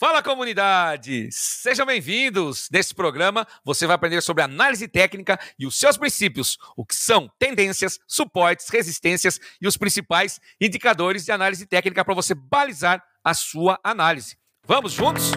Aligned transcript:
Fala 0.00 0.22
comunidade! 0.22 1.28
Sejam 1.32 1.84
bem-vindos! 1.84 2.68
Nesse 2.70 2.94
programa 2.94 3.44
você 3.64 3.84
vai 3.84 3.96
aprender 3.96 4.20
sobre 4.20 4.44
análise 4.44 4.86
técnica 4.86 5.36
e 5.58 5.66
os 5.66 5.76
seus 5.76 5.96
princípios, 5.96 6.56
o 6.76 6.86
que 6.86 6.94
são 6.94 7.28
tendências, 7.36 7.98
suportes, 8.06 8.68
resistências 8.68 9.40
e 9.60 9.66
os 9.66 9.76
principais 9.76 10.40
indicadores 10.60 11.24
de 11.24 11.32
análise 11.32 11.66
técnica 11.66 12.04
para 12.04 12.14
você 12.14 12.32
balizar 12.32 13.02
a 13.24 13.34
sua 13.34 13.76
análise. 13.82 14.36
Vamos 14.64 14.92
juntos? 14.92 15.32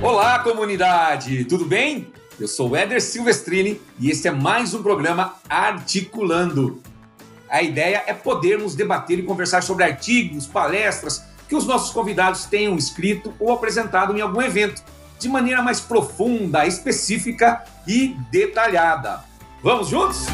Olá, 0.00 0.38
comunidade! 0.38 1.44
Tudo 1.44 1.66
bem? 1.66 2.10
Eu 2.40 2.48
sou 2.48 2.74
Éder 2.74 3.02
Silvestrini 3.02 3.82
e 4.00 4.10
este 4.10 4.28
é 4.28 4.30
mais 4.30 4.72
um 4.72 4.82
programa 4.82 5.38
Articulando 5.46 6.82
a 7.48 7.62
ideia 7.62 8.02
é 8.06 8.12
podermos 8.12 8.74
debater 8.74 9.18
e 9.18 9.22
conversar 9.22 9.62
sobre 9.62 9.84
artigos, 9.84 10.46
palestras 10.46 11.24
que 11.48 11.54
os 11.54 11.66
nossos 11.66 11.92
convidados 11.92 12.46
tenham 12.46 12.76
escrito 12.76 13.34
ou 13.38 13.52
apresentado 13.52 14.16
em 14.16 14.20
algum 14.20 14.42
evento, 14.42 14.82
de 15.18 15.28
maneira 15.28 15.62
mais 15.62 15.80
profunda, 15.80 16.66
específica 16.66 17.64
e 17.86 18.16
detalhada. 18.30 19.24
Vamos 19.62 19.88
juntos? 19.88 20.26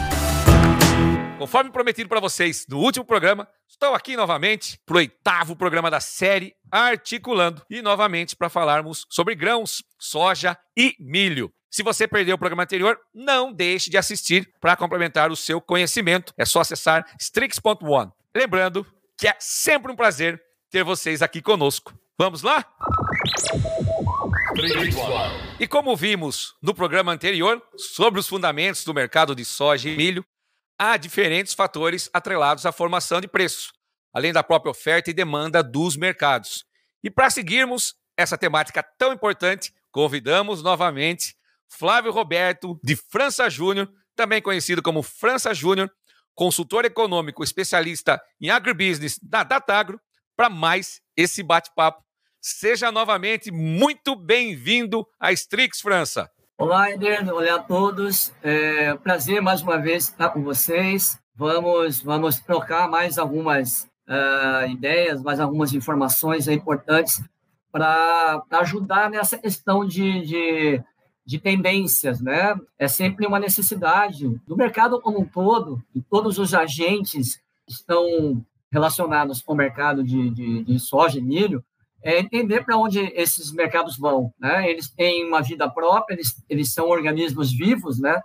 Conforme 1.38 1.70
prometido 1.70 2.08
para 2.08 2.20
vocês 2.20 2.66
no 2.68 2.78
último 2.78 3.04
programa, 3.04 3.48
estou 3.68 3.94
aqui 3.94 4.16
novamente 4.16 4.78
para 4.84 4.94
o 4.94 4.98
oitavo 4.98 5.56
programa 5.56 5.90
da 5.90 6.00
série 6.00 6.54
Articulando 6.70 7.62
e 7.70 7.80
novamente 7.80 8.36
para 8.36 8.50
falarmos 8.50 9.06
sobre 9.08 9.34
grãos, 9.34 9.82
soja 9.98 10.56
e 10.76 10.94
milho. 11.00 11.50
Se 11.70 11.84
você 11.84 12.08
perdeu 12.08 12.34
o 12.34 12.38
programa 12.38 12.64
anterior, 12.64 12.98
não 13.14 13.52
deixe 13.52 13.88
de 13.88 13.96
assistir 13.96 14.52
para 14.60 14.76
complementar 14.76 15.30
o 15.30 15.36
seu 15.36 15.60
conhecimento. 15.60 16.34
É 16.36 16.44
só 16.44 16.60
acessar 16.60 17.06
strix.one. 17.18 18.10
Lembrando 18.34 18.84
que 19.16 19.28
é 19.28 19.36
sempre 19.38 19.92
um 19.92 19.96
prazer 19.96 20.42
ter 20.68 20.82
vocês 20.82 21.22
aqui 21.22 21.40
conosco. 21.40 21.94
Vamos 22.18 22.42
lá? 22.42 22.66
E 25.60 25.66
como 25.66 25.96
vimos 25.96 26.56
no 26.60 26.74
programa 26.74 27.12
anterior 27.12 27.62
sobre 27.76 28.18
os 28.18 28.28
fundamentos 28.28 28.84
do 28.84 28.92
mercado 28.92 29.34
de 29.34 29.44
soja 29.44 29.88
e 29.88 29.96
milho, 29.96 30.24
há 30.76 30.96
diferentes 30.96 31.54
fatores 31.54 32.10
atrelados 32.12 32.66
à 32.66 32.72
formação 32.72 33.20
de 33.20 33.28
preço, 33.28 33.72
além 34.12 34.32
da 34.32 34.42
própria 34.42 34.70
oferta 34.70 35.10
e 35.10 35.14
demanda 35.14 35.62
dos 35.62 35.96
mercados. 35.96 36.64
E 37.02 37.08
para 37.10 37.30
seguirmos 37.30 37.94
essa 38.16 38.36
temática 38.36 38.82
tão 38.82 39.12
importante, 39.12 39.72
convidamos 39.92 40.62
novamente 40.62 41.36
Flávio 41.70 42.12
Roberto 42.12 42.78
de 42.82 42.96
França 42.96 43.48
Júnior, 43.48 43.88
também 44.16 44.42
conhecido 44.42 44.82
como 44.82 45.02
França 45.02 45.54
Júnior, 45.54 45.90
consultor 46.34 46.84
econômico 46.84 47.44
especialista 47.44 48.20
em 48.40 48.50
agribusiness 48.50 49.18
da 49.22 49.42
Datagro, 49.42 50.00
para 50.36 50.50
mais 50.50 51.00
esse 51.16 51.42
bate-papo. 51.42 52.02
Seja 52.40 52.90
novamente 52.90 53.50
muito 53.50 54.16
bem-vindo 54.16 55.06
a 55.18 55.32
Strix 55.32 55.80
França. 55.80 56.30
Olá, 56.58 56.90
Eder, 56.90 57.26
olá 57.32 57.54
a 57.54 57.58
todos. 57.58 58.32
É 58.42 58.92
um 58.92 58.98
prazer 58.98 59.40
mais 59.40 59.62
uma 59.62 59.78
vez 59.78 60.04
estar 60.04 60.30
com 60.30 60.42
vocês. 60.42 61.18
Vamos, 61.34 62.02
vamos 62.02 62.40
trocar 62.40 62.88
mais 62.88 63.16
algumas 63.16 63.84
uh, 64.08 64.66
ideias, 64.68 65.22
mais 65.22 65.40
algumas 65.40 65.72
informações 65.72 66.48
importantes 66.48 67.22
para 67.72 68.42
ajudar 68.50 69.08
nessa 69.08 69.38
questão 69.38 69.86
de, 69.86 70.20
de 70.22 70.84
de 71.30 71.38
tendências, 71.38 72.20
né? 72.20 72.58
É 72.76 72.88
sempre 72.88 73.24
uma 73.24 73.38
necessidade 73.38 74.28
do 74.48 74.56
mercado 74.56 75.00
como 75.00 75.20
um 75.20 75.24
todo, 75.24 75.80
e 75.94 76.02
todos 76.02 76.40
os 76.40 76.52
agentes 76.52 77.40
estão 77.68 78.44
relacionados 78.72 79.40
com 79.40 79.52
o 79.52 79.56
mercado 79.56 80.02
de, 80.02 80.28
de, 80.30 80.64
de 80.64 80.80
soja 80.80 81.20
e 81.20 81.22
milho, 81.22 81.64
é 82.02 82.18
entender 82.18 82.64
para 82.64 82.76
onde 82.76 82.98
esses 83.14 83.52
mercados 83.52 83.96
vão, 83.96 84.34
né? 84.40 84.68
Eles 84.68 84.90
têm 84.90 85.24
uma 85.24 85.40
vida 85.40 85.70
própria, 85.70 86.16
eles, 86.16 86.42
eles 86.48 86.72
são 86.72 86.88
organismos 86.88 87.52
vivos, 87.52 88.00
né? 88.00 88.20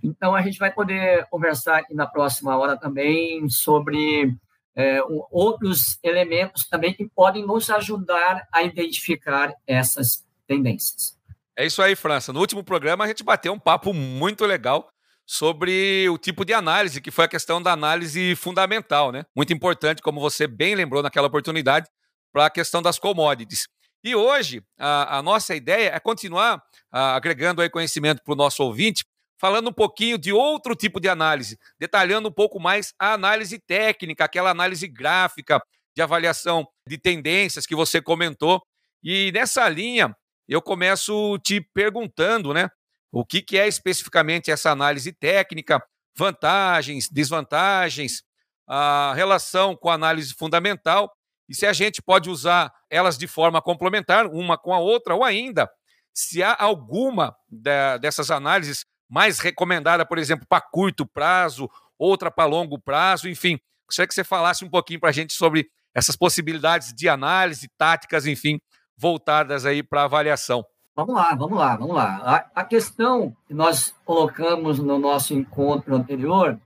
Então, 0.00 0.32
a 0.32 0.40
gente 0.40 0.56
vai 0.56 0.72
poder 0.72 1.26
conversar 1.30 1.78
aqui 1.78 1.92
na 1.92 2.06
próxima 2.06 2.56
hora 2.56 2.76
também 2.76 3.48
sobre 3.48 4.32
é, 4.76 5.00
outros 5.28 5.98
elementos 6.04 6.68
também 6.68 6.94
que 6.94 7.08
podem 7.08 7.44
nos 7.44 7.68
ajudar 7.68 8.46
a 8.52 8.62
identificar 8.62 9.52
essas 9.66 10.24
tendências. 10.46 11.18
É 11.56 11.64
isso 11.64 11.80
aí, 11.80 11.94
França. 11.94 12.32
No 12.32 12.40
último 12.40 12.64
programa 12.64 13.04
a 13.04 13.08
gente 13.08 13.22
bateu 13.22 13.52
um 13.52 13.58
papo 13.58 13.92
muito 13.92 14.44
legal 14.44 14.88
sobre 15.26 16.08
o 16.08 16.18
tipo 16.18 16.44
de 16.44 16.52
análise, 16.52 17.00
que 17.00 17.10
foi 17.10 17.24
a 17.24 17.28
questão 17.28 17.62
da 17.62 17.72
análise 17.72 18.34
fundamental, 18.36 19.10
né? 19.10 19.24
Muito 19.34 19.52
importante, 19.52 20.02
como 20.02 20.20
você 20.20 20.46
bem 20.46 20.74
lembrou 20.74 21.02
naquela 21.02 21.28
oportunidade, 21.28 21.88
para 22.32 22.46
a 22.46 22.50
questão 22.50 22.82
das 22.82 22.98
commodities. 22.98 23.68
E 24.02 24.14
hoje, 24.14 24.62
a, 24.78 25.18
a 25.18 25.22
nossa 25.22 25.54
ideia 25.54 25.94
é 25.94 26.00
continuar 26.00 26.62
a, 26.92 27.14
agregando 27.14 27.62
aí 27.62 27.70
conhecimento 27.70 28.22
para 28.22 28.34
o 28.34 28.36
nosso 28.36 28.62
ouvinte, 28.62 29.04
falando 29.40 29.70
um 29.70 29.72
pouquinho 29.72 30.18
de 30.18 30.32
outro 30.32 30.74
tipo 30.74 31.00
de 31.00 31.08
análise, 31.08 31.56
detalhando 31.78 32.28
um 32.28 32.32
pouco 32.32 32.60
mais 32.60 32.92
a 32.98 33.12
análise 33.14 33.58
técnica, 33.58 34.24
aquela 34.24 34.50
análise 34.50 34.86
gráfica 34.88 35.62
de 35.96 36.02
avaliação 36.02 36.66
de 36.86 36.98
tendências 36.98 37.64
que 37.66 37.74
você 37.74 38.02
comentou. 38.02 38.60
E 39.02 39.30
nessa 39.32 39.68
linha, 39.68 40.14
eu 40.48 40.60
começo 40.60 41.38
te 41.38 41.60
perguntando, 41.60 42.52
né? 42.52 42.68
O 43.12 43.24
que, 43.24 43.40
que 43.40 43.58
é 43.58 43.68
especificamente 43.68 44.50
essa 44.50 44.70
análise 44.70 45.12
técnica, 45.12 45.82
vantagens, 46.16 47.08
desvantagens, 47.08 48.22
a 48.66 49.12
relação 49.14 49.76
com 49.76 49.88
a 49.90 49.94
análise 49.94 50.34
fundamental 50.34 51.10
e 51.48 51.54
se 51.54 51.66
a 51.66 51.72
gente 51.72 52.00
pode 52.00 52.30
usar 52.30 52.72
elas 52.88 53.18
de 53.18 53.26
forma 53.26 53.60
complementar, 53.60 54.26
uma 54.26 54.56
com 54.56 54.72
a 54.72 54.78
outra, 54.78 55.14
ou 55.14 55.22
ainda 55.22 55.70
se 56.12 56.42
há 56.42 56.56
alguma 56.58 57.34
dessas 58.00 58.30
análises 58.30 58.86
mais 59.08 59.38
recomendada, 59.38 60.06
por 60.06 60.18
exemplo, 60.18 60.46
para 60.48 60.60
curto 60.60 61.06
prazo, 61.06 61.68
outra 61.98 62.30
para 62.30 62.48
longo 62.48 62.78
prazo, 62.78 63.28
enfim. 63.28 63.58
Gostaria 63.86 64.08
que 64.08 64.14
você 64.14 64.24
falasse 64.24 64.64
um 64.64 64.70
pouquinho 64.70 65.00
para 65.00 65.10
a 65.10 65.12
gente 65.12 65.34
sobre 65.34 65.68
essas 65.92 66.16
possibilidades 66.16 66.94
de 66.94 67.08
análise, 67.08 67.68
táticas, 67.76 68.26
enfim, 68.26 68.60
voltadas 68.96 69.66
aí 69.66 69.82
para 69.82 70.04
avaliação. 70.04 70.64
Vamos 70.96 71.14
lá, 71.14 71.34
vamos 71.34 71.58
lá, 71.58 71.76
vamos 71.76 71.96
lá. 71.96 72.16
A, 72.54 72.60
a, 72.60 72.64
questão 72.64 73.36
que 73.48 73.54
nós 73.54 73.92
colocamos 74.04 74.78
no 74.78 74.96
nosso 74.98 75.34
encontro 75.34 75.94
anterior, 75.94 76.58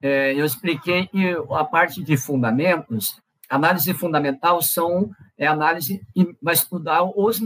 é, 0.00 0.34
eu 0.34 0.44
expliquei 0.44 1.06
que 1.06 1.34
a 1.50 1.64
parte 1.64 2.02
de 2.02 2.16
fundamentos, 2.18 3.18
análise 3.48 3.94
fundamental 3.94 4.60
são 4.60 5.10
é 5.38 5.46
análise 5.46 6.00
vai 6.40 6.54
estudar 6.54 7.02
os 7.02 7.40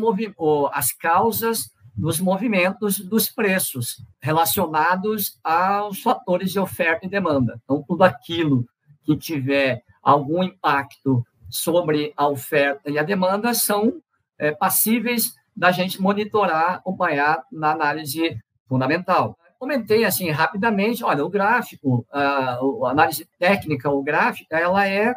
as 0.73 0.93
causas 0.93 1.71
dos 1.97 2.21
movimentos 2.21 2.99
dos 2.99 3.31
preços 3.31 4.03
relacionados 4.21 5.39
aos 5.43 6.03
fatores 6.03 6.53
de 6.53 6.59
oferta 6.59 7.07
e 7.07 7.09
demanda. 7.09 7.59
Então, 7.65 7.83
tudo 7.87 8.03
aquilo 8.03 8.67
que 9.03 9.17
tiver 9.17 9.83
algum 10.03 10.43
impacto 10.43 11.25
sobre 11.49 12.13
a 12.17 12.29
oferta 12.29 12.91
e 12.91 12.99
a 12.99 13.03
demanda 13.03 13.55
são 13.55 14.03
é, 14.39 14.53
passíveis 14.53 15.35
da 15.57 15.71
gente 15.71 16.01
monitorar, 16.01 16.75
acompanhar 16.75 17.43
na 17.51 17.73
análise 17.73 18.39
fundamental. 18.69 19.39
Comentei 19.59 20.05
assim 20.05 20.31
rapidamente, 20.31 21.03
olha, 21.03 21.25
o 21.25 21.31
gráfico, 21.31 22.07
a, 22.13 22.59
a 22.59 22.91
análise 22.91 23.27
técnica 23.39 23.89
ou 23.89 24.03
gráfica, 24.03 24.59
ela 24.59 24.87
é, 24.87 25.15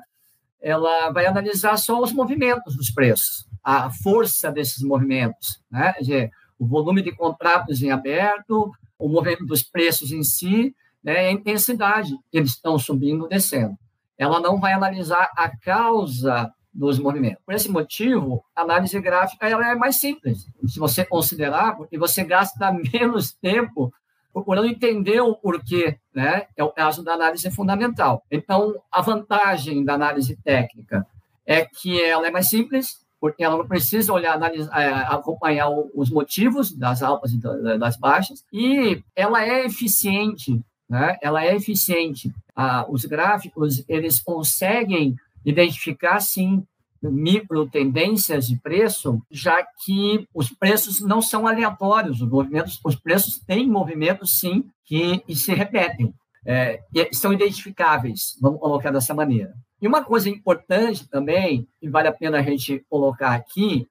ela 0.62 1.12
vai 1.12 1.26
analisar 1.26 1.78
só 1.78 2.02
os 2.02 2.14
movimentos 2.14 2.76
dos 2.76 2.90
preços, 2.90 3.46
a 3.64 3.90
força 3.90 4.52
desses 4.52 4.82
movimentos, 4.82 5.62
né? 5.70 5.94
Dizer, 6.00 6.32
o 6.58 6.66
volume 6.66 7.02
de 7.02 7.12
contratos 7.12 7.82
em 7.82 7.92
aberto, 7.92 8.72
o 8.98 9.08
movimento 9.08 9.46
dos 9.46 9.64
preços 9.64 10.12
em 10.12 10.24
si, 10.24 10.76
né? 11.02 11.20
a 11.20 11.32
intensidade 11.32 12.12
que 12.30 12.38
eles 12.38 12.52
estão 12.52 12.78
subindo 12.78 13.28
descendo. 13.28 13.78
Ela 14.18 14.42
não 14.42 14.60
vai 14.60 14.74
analisar 14.74 15.32
a 15.38 15.50
causa 15.58 16.52
dos 16.74 17.00
movimentos. 17.00 17.42
Por 17.46 17.54
esse 17.54 17.70
motivo, 17.70 18.44
a 18.56 18.62
análise 18.62 19.00
gráfica 19.00 19.48
ela 19.48 19.72
é 19.72 19.76
mais 19.76 20.00
simples, 20.00 20.48
se 20.68 20.80
você 20.80 21.04
considerar, 21.04 21.76
porque 21.76 21.98
você 21.98 22.24
gasta 22.24 22.72
menos 22.94 23.34
tempo 23.34 23.94
procurando 24.32 24.68
entender 24.68 25.20
o 25.22 25.36
porquê, 25.36 25.98
né? 26.14 26.46
É 26.56 26.64
o 26.64 26.72
caso 26.72 27.04
da 27.04 27.14
análise 27.14 27.50
fundamental. 27.52 28.24
Então, 28.30 28.76
a 28.92 29.02
vantagem 29.02 29.84
da 29.84 29.96
análise 29.96 30.36
técnica 30.44 31.06
é 31.46 31.66
que 31.66 32.02
ela 32.02 32.28
é 32.28 32.32
mais 32.32 32.48
simples, 32.48 33.00
porque 33.20 33.44
ela 33.44 33.58
não 33.58 33.68
precisa 33.68 34.14
olhar, 34.14 34.34
analisar, 34.34 34.80
é, 34.80 34.94
acompanhar 35.14 35.70
os 35.70 36.10
motivos 36.10 36.72
das 36.72 37.02
altas 37.02 37.34
e 37.34 37.40
das 37.78 37.98
baixas, 37.98 38.46
e 38.54 39.04
ela 39.16 39.44
é 39.44 39.66
eficiente, 39.66 40.62
né? 40.88 41.18
Ela 41.22 41.44
é 41.44 41.56
eficiente. 41.56 42.32
Ah, 42.56 42.86
os 42.88 43.06
gráficos, 43.06 43.84
eles 43.90 44.22
conseguem 44.22 45.16
identificar, 45.46 46.20
sim, 46.20 46.64
micro 47.02 47.70
tendências 47.70 48.48
de 48.48 48.58
preço, 48.58 49.22
já 49.32 49.64
que 49.86 50.28
os 50.34 50.50
preços 50.52 51.00
não 51.00 51.22
são 51.22 51.48
aleatórios, 51.48 52.22
os 52.22 52.30
movimentos, 52.30 52.80
os 52.84 52.96
preços 52.96 53.40
têm 53.40 53.68
movimentos 53.68 54.40
sim 54.40 54.66
que 54.84 55.24
se 55.34 55.54
repetem. 55.54 56.14
é, 56.46 56.82
são 57.14 57.32
identificáveis, 57.34 58.38
vamos 58.42 58.60
colocar 58.60 58.92
dessa 58.92 59.14
maneira. 59.14 59.54
E 59.82 59.88
uma 59.88 60.04
coisa 60.04 60.30
importante 60.30 61.08
também, 61.08 61.68
e 61.82 61.90
vale 61.90 62.08
a 62.08 62.14
pena 62.14 62.40
a 62.40 62.42
gente 62.42 62.84
colocar 62.90 63.34
aqui, 63.34 63.88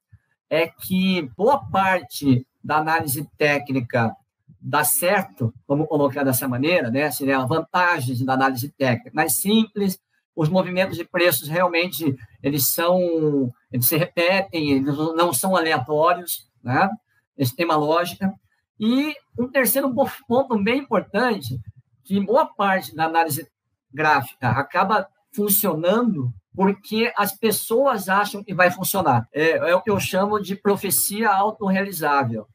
é 0.51 0.67
que 0.67 1.23
boa 1.37 1.59
parte 1.59 2.47
da 2.63 2.79
análise 2.79 3.29
técnica 3.37 4.15
dá 4.61 4.83
certo, 4.83 5.55
vamos 5.67 5.87
colocar 5.87 6.25
dessa 6.25 6.49
maneira, 6.49 6.91
né? 6.91 7.11
Seria 7.11 7.45
vantagens 7.47 8.21
da 8.25 8.35
análise 8.35 8.69
técnica, 8.71 9.11
mais 9.15 9.35
simples, 9.35 9.99
os 10.39 10.49
movimentos 10.49 10.97
de 10.97 11.05
preços 11.05 11.49
realmente 11.49 12.17
eles 12.41 12.69
são, 12.69 13.53
eles 13.73 13.87
se 13.87 13.97
repetem, 13.97 14.71
eles 14.71 14.97
não 14.97 15.33
são 15.33 15.57
aleatórios, 15.57 16.49
né? 16.63 16.89
Eles 17.37 17.53
têm 17.53 17.65
uma 17.65 17.75
lógica. 17.75 18.33
E 18.79 19.17
um 19.37 19.49
terceiro 19.49 19.93
ponto 20.29 20.57
bem 20.63 20.79
importante, 20.79 21.59
que 22.05 22.21
boa 22.21 22.47
parte 22.47 22.95
da 22.95 23.07
análise 23.07 23.51
gráfica 23.93 24.51
acaba 24.51 25.09
funcionando 25.33 26.33
porque 26.55 27.13
as 27.17 27.33
pessoas 27.33 28.09
acham 28.09 28.45
que 28.45 28.55
vai 28.55 28.71
funcionar. 28.71 29.29
É, 29.33 29.71
é 29.71 29.75
o 29.75 29.83
que 29.83 29.91
eu 29.91 29.99
chamo 29.99 30.41
de 30.41 30.55
profecia 30.55 31.31
autorrealizável. 31.31 32.47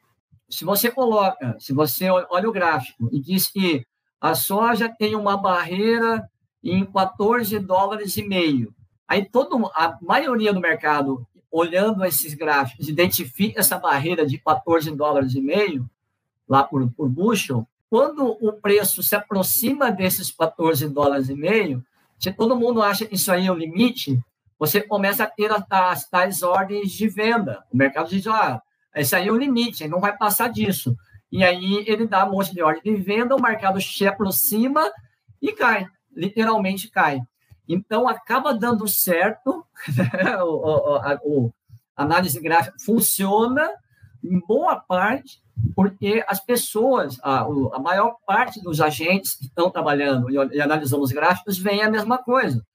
Se 0.50 0.63
você 0.63 0.89
coloca, 0.89 1.57
se 1.59 1.74
você 1.74 2.09
olha 2.09 2.47
o 2.47 2.53
gráfico 2.53 3.09
e 3.12 3.19
diz 3.19 3.51
que 3.51 3.86
a 4.21 4.36
soja 4.36 4.88
tem 4.88 5.15
uma 5.18 5.36
barreira 5.36 6.25
em 6.63 6.86
14 6.86 7.60
dólares 7.60 8.15
e 8.18 8.24
meio, 8.24 8.74
aí 9.07 9.25
todo, 9.25 9.68
a 9.75 9.98
maioria 10.01 10.54
do 10.54 10.62
mercado, 10.62 11.25
olhando 11.51 12.04
esses 12.06 12.33
gráficos, 12.33 12.88
identifica 12.88 13.60
essa 13.60 13.77
barreira 13.77 14.25
de 14.25 14.38
14 14.38 14.89
dólares 14.92 15.36
e 15.36 15.42
meio, 15.42 15.89
lá 16.48 16.63
por, 16.63 16.89
por 16.92 17.10
bushel, 17.10 17.68
quando 17.89 18.38
o 18.42 18.54
preço 18.54 19.04
se 19.04 19.15
aproxima 19.15 19.92
desses 19.92 20.31
14 20.31 20.89
dólares 20.89 21.30
e 21.30 21.36
meio, 21.36 21.86
se 22.18 22.31
todo 22.31 22.56
mundo 22.56 22.81
acha 22.81 23.06
que 23.06 23.15
isso 23.15 23.31
aí 23.31 23.45
é 23.45 23.51
o 23.51 23.56
limite, 23.56 24.19
você 24.57 24.81
começa 24.81 25.25
a 25.25 25.30
ter 25.30 25.51
as 25.51 26.10
tais 26.10 26.42
ordens 26.42 26.92
de 26.92 27.07
venda. 27.07 27.63
O 27.71 27.77
mercado 27.77 28.10
diz, 28.10 28.25
ah, 28.27 28.62
esse 28.95 29.15
aí 29.15 29.27
é 29.27 29.31
o 29.31 29.38
limite, 29.38 29.88
não 29.88 30.00
vai 30.00 30.15
passar 30.18 30.50
disso. 30.50 30.95
E 31.31 31.44
aí 31.44 31.83
ele 31.86 32.07
dá 32.07 32.25
um 32.25 32.31
monte 32.31 32.54
de 32.54 32.62
ordem 32.62 32.95
de 32.95 33.01
venda, 33.01 33.36
o 33.36 33.42
mercado 33.42 33.81
se 33.81 34.07
aproxima 34.07 34.92
e 35.42 35.51
cai, 35.51 35.88
literalmente 36.15 36.89
cai. 36.89 37.21
Então, 37.68 38.07
acaba 38.07 38.54
dando 38.54 38.88
certo, 38.88 39.65
o, 40.44 40.45
o, 40.45 40.95
a, 40.95 41.19
o, 41.24 41.54
análise 41.95 42.39
gráfica 42.39 42.75
funciona 42.83 43.69
em 44.24 44.39
boa 44.39 44.75
parte, 44.75 45.42
porque 45.75 46.24
as 46.27 46.39
pessoas, 46.39 47.19
a, 47.24 47.42
a 47.42 47.80
maior 47.80 48.18
parte 48.25 48.62
dos 48.62 48.81
agentes 48.81 49.36
que 49.36 49.45
estão 49.45 49.69
trabalhando 49.69 50.30
e, 50.30 50.56
e 50.56 50.62
analisando 50.62 51.04
os 51.04 51.12
gráficos, 51.12 51.57
veem 51.57 51.83
a 51.83 51.92
mesma 51.92 52.18
coisa. 52.18 52.65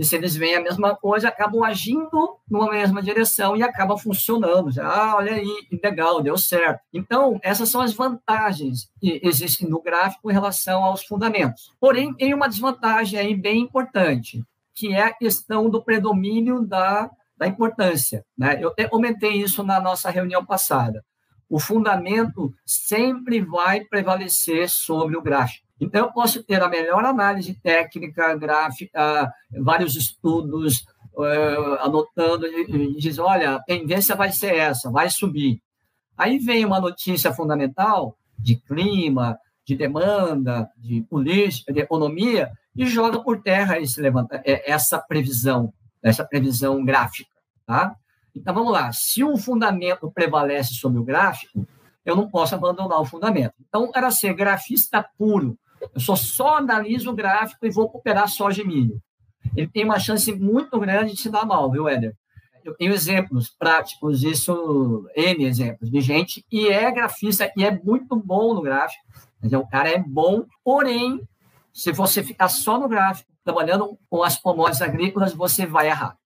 E 0.00 0.04
se 0.06 0.16
eles 0.16 0.34
veem 0.34 0.56
a 0.56 0.62
mesma 0.62 0.96
coisa, 0.96 1.28
acabam 1.28 1.62
agindo 1.62 2.38
numa 2.48 2.70
mesma 2.70 3.02
direção 3.02 3.54
e 3.54 3.62
acaba 3.62 3.98
funcionando. 3.98 4.70
Ah, 4.80 5.16
olha 5.16 5.34
aí, 5.34 5.68
legal, 5.70 6.22
deu 6.22 6.38
certo. 6.38 6.80
Então, 6.90 7.38
essas 7.42 7.68
são 7.68 7.82
as 7.82 7.92
vantagens 7.92 8.90
que 8.98 9.20
existem 9.22 9.68
no 9.68 9.82
gráfico 9.82 10.30
em 10.30 10.32
relação 10.32 10.82
aos 10.82 11.04
fundamentos. 11.04 11.70
Porém, 11.78 12.14
tem 12.14 12.32
uma 12.32 12.48
desvantagem 12.48 13.18
aí 13.18 13.34
bem 13.34 13.60
importante, 13.60 14.42
que 14.74 14.94
é 14.94 15.02
a 15.02 15.12
questão 15.12 15.68
do 15.68 15.84
predomínio 15.84 16.62
da, 16.62 17.10
da 17.36 17.46
importância. 17.46 18.24
Né? 18.38 18.56
Eu 18.58 18.68
até 18.68 18.88
comentei 18.88 19.32
isso 19.32 19.62
na 19.62 19.78
nossa 19.78 20.08
reunião 20.08 20.42
passada. 20.46 21.04
O 21.46 21.60
fundamento 21.60 22.54
sempre 22.64 23.42
vai 23.42 23.84
prevalecer 23.84 24.70
sobre 24.70 25.14
o 25.14 25.20
gráfico. 25.20 25.69
Então, 25.80 26.06
eu 26.06 26.12
posso 26.12 26.42
ter 26.42 26.62
a 26.62 26.68
melhor 26.68 27.04
análise 27.04 27.54
técnica, 27.54 28.36
gráfica, 28.36 29.32
vários 29.50 29.96
estudos, 29.96 30.84
uh, 31.14 31.74
anotando, 31.80 32.46
e 32.46 32.96
diz, 32.98 33.18
olha, 33.18 33.54
a 33.56 33.62
tendência 33.62 34.14
vai 34.14 34.30
ser 34.30 34.54
essa, 34.54 34.90
vai 34.90 35.08
subir. 35.08 35.60
Aí 36.16 36.38
vem 36.38 36.66
uma 36.66 36.80
notícia 36.80 37.32
fundamental 37.32 38.16
de 38.38 38.56
clima, 38.56 39.38
de 39.64 39.74
demanda, 39.74 40.68
de 40.76 41.00
política, 41.02 41.72
de 41.72 41.80
economia, 41.80 42.50
e 42.76 42.86
joga 42.86 43.20
por 43.20 43.42
terra 43.42 43.78
esse 43.78 44.00
levanta, 44.00 44.42
é, 44.44 44.70
essa 44.70 44.98
previsão, 44.98 45.72
essa 46.02 46.24
previsão 46.24 46.84
gráfica. 46.84 47.30
Tá? 47.66 47.94
Então, 48.34 48.52
vamos 48.52 48.72
lá. 48.72 48.92
Se 48.92 49.24
o 49.24 49.36
fundamento 49.38 50.10
prevalece 50.10 50.74
sobre 50.74 50.98
o 50.98 51.04
gráfico, 51.04 51.66
eu 52.04 52.16
não 52.16 52.28
posso 52.28 52.54
abandonar 52.54 53.00
o 53.00 53.04
fundamento. 53.04 53.54
Então, 53.68 53.90
era 53.94 54.10
ser 54.10 54.34
grafista 54.34 55.06
puro, 55.16 55.58
eu 55.80 56.00
só, 56.00 56.16
só 56.16 56.56
analiso 56.56 57.10
o 57.10 57.14
gráfico 57.14 57.66
e 57.66 57.70
vou 57.70 57.84
operar 57.86 58.28
soja 58.28 58.62
e 58.62 58.66
milho. 58.66 59.00
Ele 59.56 59.66
tem 59.66 59.84
uma 59.84 59.98
chance 59.98 60.32
muito 60.32 60.78
grande 60.78 61.14
de 61.14 61.20
se 61.20 61.30
dar 61.30 61.46
mal, 61.46 61.70
viu, 61.70 61.88
Éder? 61.88 62.14
Eu 62.62 62.74
tenho 62.74 62.92
exemplos 62.92 63.48
práticos, 63.48 64.22
isso, 64.22 65.08
N 65.16 65.44
exemplos, 65.44 65.90
de 65.90 66.00
gente 66.00 66.44
que 66.48 66.68
é 66.68 66.90
grafista 66.90 67.50
e 67.56 67.64
é 67.64 67.70
muito 67.70 68.14
bom 68.14 68.54
no 68.54 68.60
gráfico. 68.60 69.02
Então, 69.42 69.62
o 69.62 69.68
cara 69.68 69.88
é 69.88 69.98
bom, 69.98 70.44
porém, 70.62 71.26
se 71.72 71.90
você 71.90 72.22
ficar 72.22 72.48
só 72.48 72.78
no 72.78 72.88
gráfico, 72.88 73.30
trabalhando 73.42 73.98
com 74.10 74.22
as 74.22 74.38
commodities 74.38 74.82
agrícolas, 74.82 75.32
você 75.32 75.64
vai 75.64 75.88
errar. 75.88 76.19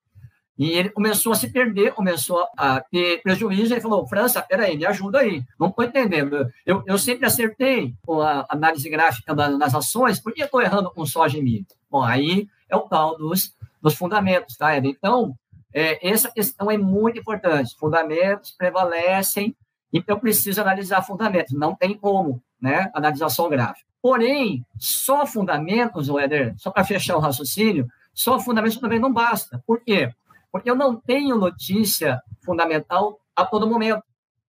E 0.57 0.71
ele 0.71 0.89
começou 0.89 1.33
a 1.33 1.37
se 1.37 1.51
perder, 1.51 1.93
começou 1.93 2.47
a 2.57 2.81
ter 2.81 3.21
prejuízo. 3.23 3.75
Ele 3.75 3.81
falou: 3.81 4.07
França, 4.07 4.41
peraí, 4.41 4.77
me 4.77 4.87
ajuda 4.87 5.21
aí. 5.21 5.43
Não 5.59 5.69
estou 5.69 5.85
entendendo. 5.85 6.49
Eu, 6.65 6.83
eu 6.87 6.97
sempre 6.97 7.27
acertei 7.27 7.95
a 8.09 8.47
análise 8.49 8.89
gráfica 8.89 9.35
das 9.35 9.75
ações, 9.75 10.21
por 10.21 10.33
que 10.33 10.43
estou 10.43 10.63
errando 10.63 10.91
com 10.91 11.05
soja 11.05 11.39
e 11.39 11.43
milho? 11.43 11.67
Bom, 11.91 12.03
aí 12.03 12.49
é 12.69 12.77
o 12.77 12.83
tal 12.83 13.17
dos, 13.17 13.55
dos 13.83 13.95
fundamentos, 13.95 14.57
tá, 14.57 14.77
Ed? 14.77 14.89
Então, 14.89 15.35
é, 15.73 16.09
essa 16.09 16.31
questão 16.31 16.71
é 16.71 16.79
muito 16.79 17.19
importante. 17.19 17.77
Fundamentos 17.77 18.53
prevalecem, 18.53 19.57
então 19.93 20.19
precisa 20.19 20.63
analisar 20.63 21.03
fundamentos. 21.03 21.53
Não 21.53 21.75
tem 21.75 21.95
como, 21.95 22.41
né? 22.61 22.91
Analisar 22.95 23.29
só 23.29 23.47
o 23.47 23.51
gráfico. 23.51 23.89
Porém, 24.01 24.65
só 24.79 25.27
fundamentos, 25.27 26.09
Éder, 26.09 26.55
só 26.59 26.71
para 26.71 26.85
fechar 26.85 27.17
o 27.17 27.21
raciocínio, 27.21 27.89
só 28.13 28.39
fundamentos 28.39 28.79
também 28.79 29.01
não 29.01 29.13
basta. 29.13 29.63
Por 29.67 29.81
quê? 29.81 30.13
Porque 30.55 30.71
eu 30.71 30.77
não 30.77 30.95
tenho 30.95 31.37
notícia 31.37 32.23
fundamental 32.45 33.19
a 33.35 33.45
todo 33.45 33.67
momento. 33.67 34.05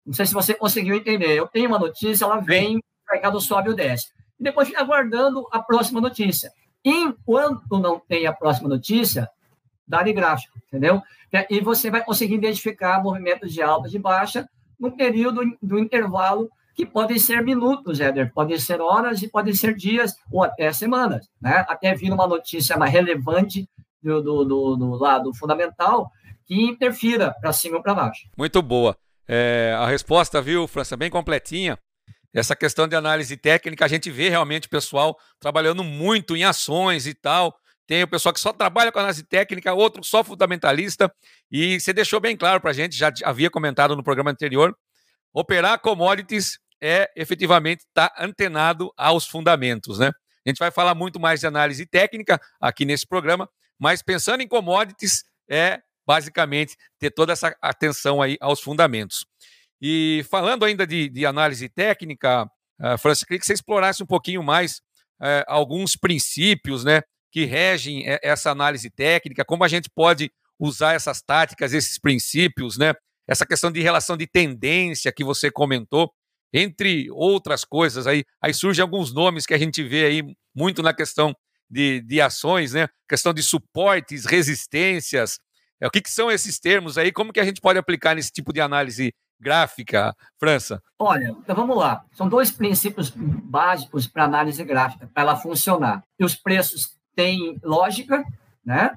Não 0.06 0.14
sei 0.14 0.26
se 0.26 0.32
você 0.32 0.54
conseguiu 0.54 0.94
entender. 0.94 1.36
Eu 1.36 1.48
tenho 1.48 1.66
uma 1.66 1.78
notícia, 1.78 2.24
ela 2.24 2.38
vem, 2.38 2.76
o 2.76 2.82
mercado 3.10 3.40
sobe 3.40 3.70
ou 3.70 3.74
desce. 3.74 4.06
E 4.38 4.44
depois 4.44 4.68
fica 4.68 4.80
aguardando 4.80 5.48
a 5.50 5.60
próxima 5.60 6.00
notícia. 6.00 6.52
Enquanto 6.84 7.80
não 7.80 7.98
tem 7.98 8.28
a 8.28 8.32
próxima 8.32 8.68
notícia, 8.68 9.28
dá 9.88 10.04
de 10.04 10.12
gráfico, 10.12 10.56
entendeu? 10.68 11.02
E 11.50 11.60
você 11.60 11.90
vai 11.90 12.04
conseguir 12.04 12.36
identificar 12.36 13.02
movimentos 13.02 13.52
de 13.52 13.60
alta 13.60 13.88
e 13.88 13.90
de 13.90 13.98
baixa 13.98 14.48
no 14.78 14.92
período 14.92 15.40
do 15.60 15.80
intervalo 15.80 16.48
que 16.76 16.86
podem 16.86 17.18
ser 17.18 17.42
minutos, 17.42 17.98
Éder, 17.98 18.32
podem 18.32 18.56
ser 18.56 18.80
horas 18.80 19.20
e 19.20 19.28
podem 19.28 19.52
ser 19.52 19.74
dias 19.74 20.14
ou 20.30 20.44
até 20.44 20.72
semanas, 20.72 21.28
né? 21.42 21.66
Até 21.68 21.92
vir 21.92 22.12
uma 22.12 22.28
notícia 22.28 22.76
mais 22.76 22.92
relevante 22.92 23.68
do, 24.02 24.22
do, 24.22 24.44
do, 24.44 24.76
do 24.76 24.90
lado 24.96 25.34
fundamental 25.34 26.10
que 26.46 26.54
interfira 26.62 27.34
para 27.40 27.52
cima 27.52 27.76
ou 27.76 27.82
para 27.82 27.94
baixo. 27.94 28.28
Muito 28.36 28.62
boa. 28.62 28.96
É, 29.26 29.76
a 29.78 29.86
resposta, 29.86 30.40
viu, 30.40 30.66
França, 30.66 30.96
bem 30.96 31.10
completinha. 31.10 31.78
Essa 32.32 32.56
questão 32.56 32.86
de 32.86 32.96
análise 32.96 33.36
técnica, 33.36 33.84
a 33.84 33.88
gente 33.88 34.10
vê 34.10 34.28
realmente 34.28 34.66
o 34.66 34.70
pessoal 34.70 35.16
trabalhando 35.38 35.82
muito 35.82 36.36
em 36.36 36.44
ações 36.44 37.06
e 37.06 37.14
tal. 37.14 37.54
Tem 37.86 38.02
o 38.02 38.08
pessoal 38.08 38.32
que 38.32 38.40
só 38.40 38.52
trabalha 38.52 38.92
com 38.92 38.98
análise 38.98 39.24
técnica, 39.24 39.72
outro 39.74 40.04
só 40.04 40.22
fundamentalista. 40.22 41.12
E 41.50 41.80
você 41.80 41.92
deixou 41.92 42.20
bem 42.20 42.36
claro 42.36 42.60
para 42.60 42.70
a 42.70 42.74
gente, 42.74 42.96
já 42.96 43.12
havia 43.24 43.50
comentado 43.50 43.96
no 43.96 44.02
programa 44.02 44.30
anterior, 44.30 44.76
operar 45.32 45.80
commodities 45.80 46.58
é 46.80 47.10
efetivamente 47.16 47.80
estar 47.80 48.08
tá 48.10 48.24
antenado 48.24 48.92
aos 48.96 49.26
fundamentos, 49.26 49.98
né? 49.98 50.12
A 50.46 50.48
gente 50.48 50.58
vai 50.58 50.70
falar 50.70 50.94
muito 50.94 51.18
mais 51.18 51.40
de 51.40 51.46
análise 51.46 51.84
técnica 51.86 52.40
aqui 52.60 52.84
nesse 52.84 53.06
programa, 53.06 53.48
mas 53.78 54.02
pensando 54.02 54.42
em 54.42 54.48
commodities, 54.48 55.24
é 55.48 55.80
basicamente 56.06 56.76
ter 56.98 57.10
toda 57.10 57.32
essa 57.32 57.54
atenção 57.60 58.22
aí 58.22 58.36
aos 58.40 58.60
fundamentos. 58.60 59.26
E 59.80 60.24
falando 60.30 60.64
ainda 60.64 60.86
de, 60.86 61.08
de 61.08 61.24
análise 61.26 61.68
técnica, 61.68 62.44
uh, 62.80 62.98
Francis, 62.98 63.24
queria 63.24 63.38
que 63.38 63.46
você 63.46 63.52
explorasse 63.52 64.02
um 64.02 64.06
pouquinho 64.06 64.42
mais 64.42 64.78
uh, 65.20 65.44
alguns 65.46 65.96
princípios 65.96 66.84
né, 66.84 67.02
que 67.30 67.44
regem 67.44 68.04
essa 68.22 68.50
análise 68.50 68.90
técnica, 68.90 69.44
como 69.44 69.64
a 69.64 69.68
gente 69.68 69.88
pode 69.90 70.30
usar 70.58 70.94
essas 70.94 71.22
táticas, 71.22 71.72
esses 71.72 71.98
princípios, 71.98 72.76
né? 72.76 72.94
Essa 73.28 73.46
questão 73.46 73.70
de 73.70 73.80
relação 73.80 74.16
de 74.16 74.26
tendência 74.26 75.12
que 75.12 75.22
você 75.22 75.50
comentou, 75.50 76.10
entre 76.52 77.10
outras 77.10 77.64
coisas 77.64 78.06
aí, 78.06 78.24
aí 78.42 78.54
surgem 78.54 78.82
alguns 78.82 79.12
nomes 79.12 79.44
que 79.44 79.52
a 79.52 79.58
gente 79.58 79.82
vê 79.82 80.06
aí 80.06 80.22
muito 80.54 80.82
na 80.82 80.94
questão 80.94 81.36
de, 81.70 82.00
de 82.00 82.20
ações, 82.20 82.72
né? 82.72 82.88
Questão 83.08 83.32
de 83.32 83.42
suportes, 83.42 84.24
resistências. 84.24 85.38
É, 85.80 85.86
o 85.86 85.90
que, 85.90 86.00
que 86.00 86.10
são 86.10 86.30
esses 86.30 86.58
termos 86.58 86.98
aí? 86.98 87.12
Como 87.12 87.32
que 87.32 87.40
a 87.40 87.44
gente 87.44 87.60
pode 87.60 87.78
aplicar 87.78 88.14
nesse 88.14 88.32
tipo 88.32 88.52
de 88.52 88.60
análise 88.60 89.12
gráfica, 89.40 90.14
França? 90.38 90.82
Olha, 90.98 91.36
então 91.40 91.54
vamos 91.54 91.76
lá. 91.76 92.04
São 92.12 92.28
dois 92.28 92.50
princípios 92.50 93.12
básicos 93.14 94.06
para 94.06 94.24
análise 94.24 94.62
gráfica, 94.64 95.08
para 95.12 95.22
ela 95.22 95.36
funcionar. 95.36 96.02
E 96.18 96.24
os 96.24 96.34
preços 96.34 96.96
têm 97.14 97.58
lógica, 97.62 98.24
né? 98.64 98.90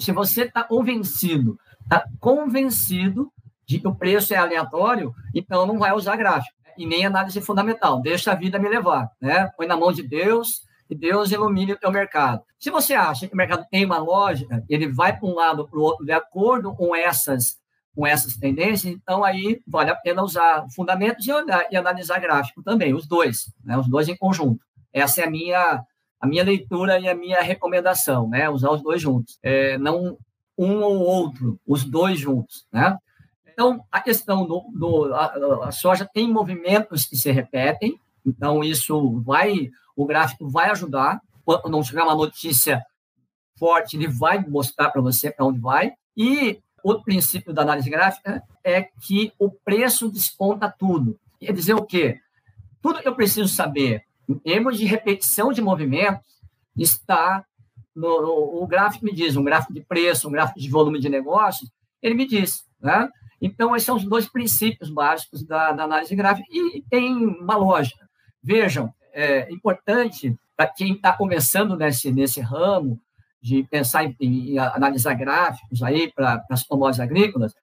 Se 0.00 0.12
você 0.12 0.44
está 0.44 0.64
convencido, 0.64 1.58
está 1.82 2.04
convencido 2.18 3.30
de 3.66 3.78
que 3.78 3.88
o 3.88 3.94
preço 3.94 4.34
é 4.34 4.36
aleatório, 4.36 5.14
então 5.34 5.66
não 5.66 5.78
vai 5.78 5.92
usar 5.92 6.16
gráfico 6.16 6.54
né? 6.64 6.72
e 6.76 6.86
nem 6.86 7.06
análise 7.06 7.40
fundamental. 7.40 8.00
Deixa 8.00 8.32
a 8.32 8.34
vida 8.34 8.58
me 8.58 8.68
levar, 8.68 9.08
né? 9.20 9.50
Põe 9.56 9.66
na 9.66 9.76
mão 9.76 9.92
de 9.92 10.02
Deus 10.02 10.63
e 10.88 10.94
Deus 10.94 11.30
ilumine 11.30 11.76
o 11.82 11.90
mercado. 11.90 12.42
Se 12.58 12.70
você 12.70 12.94
acha 12.94 13.26
que 13.26 13.34
o 13.34 13.36
mercado 13.36 13.66
tem 13.70 13.84
uma 13.84 13.98
lógica, 13.98 14.62
ele 14.68 14.88
vai 14.88 15.16
para 15.16 15.28
um 15.28 15.34
lado 15.34 15.68
para 15.68 15.78
o 15.78 15.82
outro 15.82 16.04
de 16.04 16.12
acordo 16.12 16.74
com 16.74 16.94
essas 16.94 17.62
com 17.94 18.04
essas 18.04 18.36
tendências, 18.36 18.92
então 18.92 19.22
aí 19.22 19.62
vale 19.64 19.88
a 19.88 19.94
pena 19.94 20.20
usar 20.20 20.66
fundamentos 20.74 21.24
e, 21.28 21.30
e 21.70 21.76
analisar 21.76 22.18
gráfico 22.18 22.60
também, 22.60 22.92
os 22.92 23.06
dois, 23.06 23.52
né? 23.64 23.78
Os 23.78 23.88
dois 23.88 24.08
em 24.08 24.16
conjunto. 24.16 24.58
Essa 24.92 25.20
é 25.20 25.26
a 25.26 25.30
minha 25.30 25.84
a 26.20 26.26
minha 26.26 26.42
leitura 26.42 26.98
e 26.98 27.06
a 27.06 27.14
minha 27.14 27.40
recomendação, 27.40 28.28
né? 28.28 28.48
Usar 28.48 28.70
os 28.70 28.82
dois 28.82 29.00
juntos, 29.00 29.38
é, 29.42 29.78
não 29.78 30.18
um 30.58 30.80
ou 30.82 30.98
outro, 30.98 31.60
os 31.66 31.84
dois 31.84 32.18
juntos, 32.18 32.66
né? 32.72 32.96
Então, 33.46 33.84
a 33.90 34.00
questão 34.00 34.44
do, 34.46 34.64
do 34.74 35.14
a, 35.14 35.68
a, 35.68 35.70
soja 35.70 36.08
tem 36.12 36.28
movimentos 36.28 37.04
que 37.04 37.16
se 37.16 37.30
repetem, 37.30 38.00
então 38.24 38.62
isso 38.62 39.20
vai, 39.20 39.70
o 39.96 40.06
gráfico 40.06 40.48
vai 40.48 40.70
ajudar. 40.70 41.20
Quando 41.44 41.68
não 41.68 41.82
chegar 41.82 42.04
uma 42.04 42.14
notícia 42.14 42.82
forte, 43.58 43.96
ele 43.96 44.08
vai 44.08 44.38
mostrar 44.46 44.90
para 44.90 45.02
você 45.02 45.30
para 45.30 45.44
onde 45.44 45.60
vai. 45.60 45.92
E 46.16 46.60
o 46.82 47.02
princípio 47.02 47.52
da 47.52 47.62
análise 47.62 47.88
gráfica 47.90 48.42
é 48.62 48.82
que 48.82 49.32
o 49.38 49.50
preço 49.50 50.10
desconta 50.10 50.68
tudo. 50.70 51.18
Quer 51.38 51.52
dizer 51.52 51.74
o 51.74 51.84
quê? 51.84 52.20
Tudo 52.80 53.00
que 53.00 53.08
eu 53.08 53.14
preciso 53.14 53.48
saber 53.48 54.04
em 54.28 54.34
termos 54.34 54.78
de 54.78 54.84
repetição 54.84 55.52
de 55.52 55.60
movimentos 55.60 56.26
está 56.76 57.44
no, 57.94 58.22
no, 58.22 58.62
o 58.62 58.66
gráfico 58.66 59.04
me 59.04 59.14
diz, 59.14 59.36
um 59.36 59.44
gráfico 59.44 59.72
de 59.72 59.80
preço, 59.80 60.28
um 60.28 60.32
gráfico 60.32 60.58
de 60.58 60.68
volume 60.68 60.98
de 60.98 61.08
negócios, 61.08 61.70
ele 62.02 62.14
me 62.14 62.26
diz, 62.26 62.64
né? 62.80 63.08
Então, 63.40 63.76
esses 63.76 63.86
são 63.86 63.96
os 63.96 64.04
dois 64.04 64.28
princípios 64.28 64.90
básicos 64.90 65.44
da, 65.44 65.72
da 65.72 65.84
análise 65.84 66.14
gráfica 66.16 66.46
e 66.50 66.82
tem 66.88 67.14
uma 67.14 67.56
lógica. 67.56 68.08
Vejam, 68.44 68.92
é 69.14 69.50
importante 69.50 70.36
para 70.54 70.66
quem 70.66 70.92
está 70.92 71.14
começando 71.14 71.76
nesse, 71.76 72.12
nesse 72.12 72.40
ramo 72.40 73.00
de 73.40 73.62
pensar 73.64 74.04
em, 74.04 74.16
em 74.20 74.58
analisar 74.58 75.14
gráficos 75.14 75.82
aí 75.82 76.12
para 76.12 76.44
as 76.50 76.62
commodities 76.62 77.00
agrícolas, 77.00 77.54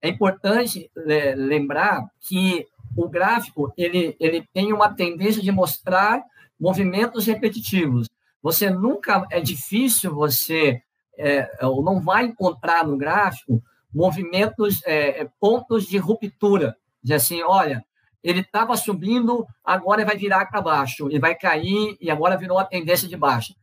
é 0.00 0.08
importante 0.08 0.90
lembrar 1.36 2.06
que 2.20 2.66
o 2.96 3.06
gráfico 3.06 3.70
ele, 3.76 4.16
ele 4.18 4.48
tem 4.52 4.72
uma 4.72 4.88
tendência 4.88 5.42
de 5.42 5.52
mostrar 5.52 6.24
movimentos 6.58 7.26
repetitivos. 7.26 8.08
Você 8.42 8.70
nunca 8.70 9.26
é 9.30 9.40
difícil 9.40 10.14
você 10.14 10.82
é, 11.18 11.50
ou 11.66 11.82
não 11.82 12.00
vai 12.00 12.24
encontrar 12.24 12.86
no 12.86 12.96
gráfico 12.96 13.62
movimentos, 13.92 14.80
é, 14.86 15.20
é, 15.20 15.28
pontos 15.38 15.86
de 15.86 15.98
ruptura. 15.98 16.76
Dizer 17.02 17.14
assim, 17.14 17.42
olha, 17.42 17.84
ele 18.22 18.40
estava 18.40 18.76
subindo, 18.76 19.46
agora 19.64 20.04
vai 20.04 20.16
virar 20.16 20.46
para 20.46 20.60
baixo, 20.60 21.08
ele 21.08 21.18
vai 21.18 21.34
cair 21.34 21.96
e 22.00 22.10
agora 22.10 22.36
virou 22.36 22.58
a 22.58 22.64
tendência 22.64 23.08
de 23.08 23.16
baixa. 23.16 23.54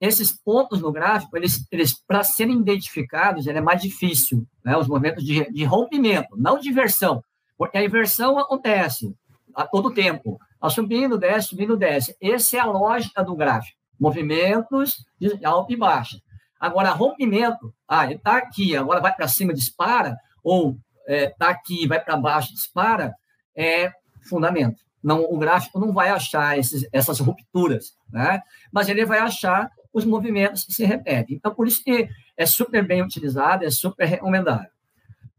Esses 0.00 0.32
pontos 0.32 0.80
no 0.80 0.92
gráfico, 0.92 1.36
eles, 1.36 1.66
eles 1.70 1.94
para 2.06 2.22
serem 2.22 2.58
identificados, 2.58 3.46
é 3.46 3.60
mais 3.60 3.80
difícil, 3.80 4.46
né? 4.64 4.76
os 4.76 4.88
movimentos 4.88 5.24
de, 5.24 5.50
de 5.50 5.64
rompimento, 5.64 6.36
não 6.36 6.58
de 6.58 6.68
inversão, 6.68 7.22
porque 7.56 7.78
a 7.78 7.84
inversão 7.84 8.38
acontece 8.38 9.14
a 9.54 9.66
todo 9.66 9.94
tempo, 9.94 10.38
está 10.52 10.68
subindo, 10.68 11.16
desce, 11.16 11.48
subindo, 11.48 11.76
desce. 11.76 12.14
Essa 12.20 12.58
é 12.58 12.60
a 12.60 12.66
lógica 12.66 13.24
do 13.24 13.34
gráfico, 13.34 13.78
movimentos 13.98 14.96
de 15.18 15.44
alta 15.44 15.72
e 15.72 15.76
baixa. 15.76 16.18
Agora, 16.60 16.90
rompimento, 16.90 17.72
ah, 17.88 18.04
ele 18.04 18.14
está 18.14 18.36
aqui, 18.36 18.76
agora 18.76 19.00
vai 19.00 19.14
para 19.14 19.28
cima, 19.28 19.54
dispara, 19.54 20.16
ou 20.42 20.76
está 21.06 21.12
é, 21.14 21.28
tá 21.28 21.48
aqui, 21.48 21.86
vai 21.86 22.02
para 22.02 22.16
baixo, 22.16 22.52
dispara, 22.52 23.14
é 23.54 23.90
fundamento. 24.28 24.84
Não, 25.02 25.22
o 25.22 25.38
gráfico 25.38 25.78
não 25.78 25.92
vai 25.92 26.08
achar 26.08 26.58
esses, 26.58 26.86
essas 26.92 27.20
rupturas, 27.20 27.96
né? 28.10 28.40
mas 28.72 28.88
ele 28.88 29.04
vai 29.04 29.18
achar 29.18 29.70
os 29.92 30.04
movimentos 30.04 30.64
que 30.64 30.72
se 30.72 30.84
repetem. 30.84 31.36
Então, 31.36 31.54
por 31.54 31.66
isso 31.66 31.82
que 31.82 32.08
é 32.36 32.44
super 32.44 32.86
bem 32.86 33.02
utilizado, 33.02 33.64
é 33.64 33.70
super 33.70 34.04
recomendável. 34.04 34.70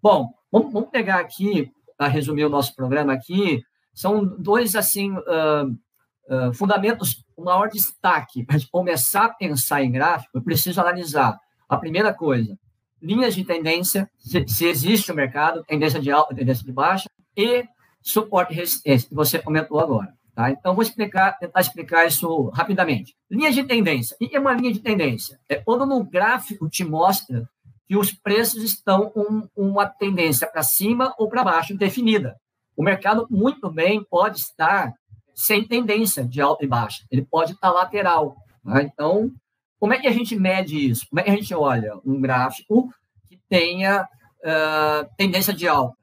Bom, 0.01 0.31
vamos, 0.51 0.71
vamos 0.71 0.89
pegar 0.89 1.19
aqui, 1.19 1.71
para 1.97 2.07
resumir 2.07 2.45
o 2.45 2.49
nosso 2.49 2.75
programa 2.75 3.13
aqui, 3.13 3.61
são 3.93 4.25
dois, 4.25 4.75
assim, 4.75 5.11
uh, 5.11 5.67
uh, 6.29 6.53
fundamentos 6.53 7.25
o 7.35 7.43
maior 7.43 7.69
destaque 7.69 8.43
para 8.43 8.57
começar 8.71 9.25
a 9.25 9.33
pensar 9.33 9.83
em 9.83 9.91
gráfico, 9.91 10.37
eu 10.37 10.41
preciso 10.41 10.81
analisar 10.81 11.37
a 11.69 11.77
primeira 11.77 12.13
coisa, 12.13 12.57
linhas 13.01 13.35
de 13.35 13.43
tendência, 13.43 14.09
se, 14.17 14.47
se 14.47 14.65
existe 14.65 15.11
o 15.11 15.15
mercado, 15.15 15.63
tendência 15.65 15.99
de 15.99 16.09
alta, 16.09 16.33
tendência 16.33 16.65
de 16.65 16.71
baixa, 16.71 17.09
e 17.35 17.63
suporte 18.07 18.53
e 18.53 18.55
resistência, 18.55 19.09
que 19.09 19.15
você 19.15 19.39
comentou 19.39 19.79
agora. 19.79 20.13
Tá? 20.33 20.51
Então, 20.51 20.73
vou 20.73 20.83
explicar, 20.83 21.37
tentar 21.39 21.59
explicar 21.59 22.05
isso 22.05 22.49
rapidamente. 22.49 23.15
Linha 23.29 23.51
de 23.51 23.63
tendência. 23.63 24.15
O 24.21 24.27
que 24.27 24.35
é 24.35 24.39
uma 24.39 24.53
linha 24.53 24.71
de 24.71 24.79
tendência? 24.79 25.39
É 25.49 25.55
quando 25.55 25.85
no 25.85 26.03
gráfico 26.03 26.69
te 26.69 26.83
mostra 26.83 27.49
que 27.87 27.97
os 27.97 28.11
preços 28.11 28.63
estão 28.63 29.09
com 29.09 29.47
uma 29.55 29.85
tendência 29.85 30.47
para 30.47 30.61
cima 30.61 31.13
ou 31.17 31.27
para 31.27 31.43
baixo 31.43 31.75
definida. 31.75 32.35
O 32.75 32.83
mercado 32.83 33.27
muito 33.29 33.69
bem 33.69 34.03
pode 34.03 34.39
estar 34.39 34.93
sem 35.33 35.67
tendência 35.67 36.23
de 36.23 36.41
alta 36.41 36.63
e 36.63 36.67
baixa. 36.67 37.05
Ele 37.09 37.25
pode 37.25 37.53
estar 37.53 37.71
lateral. 37.71 38.35
Né? 38.63 38.83
Então, 38.83 39.31
como 39.79 39.93
é 39.93 39.99
que 39.99 40.07
a 40.07 40.11
gente 40.11 40.35
mede 40.35 40.89
isso? 40.89 41.07
Como 41.09 41.19
é 41.19 41.23
que 41.23 41.29
a 41.29 41.35
gente 41.35 41.53
olha 41.53 41.95
um 42.05 42.19
gráfico 42.21 42.89
que 43.27 43.39
tenha 43.49 44.03
uh, 44.03 45.09
tendência 45.17 45.53
de 45.53 45.67
alta? 45.67 45.97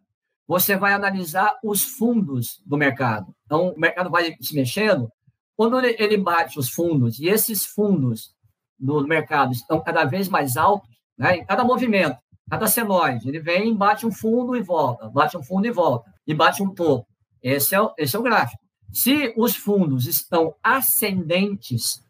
Você 0.46 0.76
vai 0.76 0.92
analisar 0.92 1.58
os 1.62 1.82
fundos 1.82 2.62
do 2.66 2.76
mercado. 2.76 3.34
Então, 3.46 3.70
o 3.70 3.80
mercado 3.80 4.10
vai 4.10 4.36
se 4.40 4.54
mexendo. 4.54 5.10
Quando 5.56 5.80
ele 5.80 6.16
bate 6.16 6.58
os 6.58 6.68
fundos, 6.68 7.18
e 7.18 7.28
esses 7.28 7.64
fundos 7.64 8.34
do 8.78 9.06
mercado 9.06 9.52
estão 9.52 9.80
cada 9.80 10.04
vez 10.04 10.28
mais 10.28 10.56
altos, 10.56 10.90
né? 11.16 11.36
em 11.36 11.44
cada 11.44 11.64
movimento, 11.64 12.18
cada 12.50 12.66
senoide, 12.66 13.28
ele 13.28 13.38
vem, 13.38 13.74
bate 13.74 14.06
um 14.06 14.12
fundo 14.12 14.56
e 14.56 14.62
volta, 14.62 15.08
bate 15.08 15.36
um 15.36 15.42
fundo 15.42 15.66
e 15.66 15.70
volta, 15.70 16.12
e 16.26 16.34
bate 16.34 16.62
um 16.62 16.74
topo. 16.74 17.06
Esse 17.42 17.74
é, 17.74 17.80
o, 17.80 17.92
esse 17.96 18.16
é 18.16 18.18
o 18.18 18.22
gráfico. 18.22 18.62
Se 18.92 19.32
os 19.36 19.56
fundos 19.56 20.06
estão 20.06 20.54
ascendentes, 20.62 22.04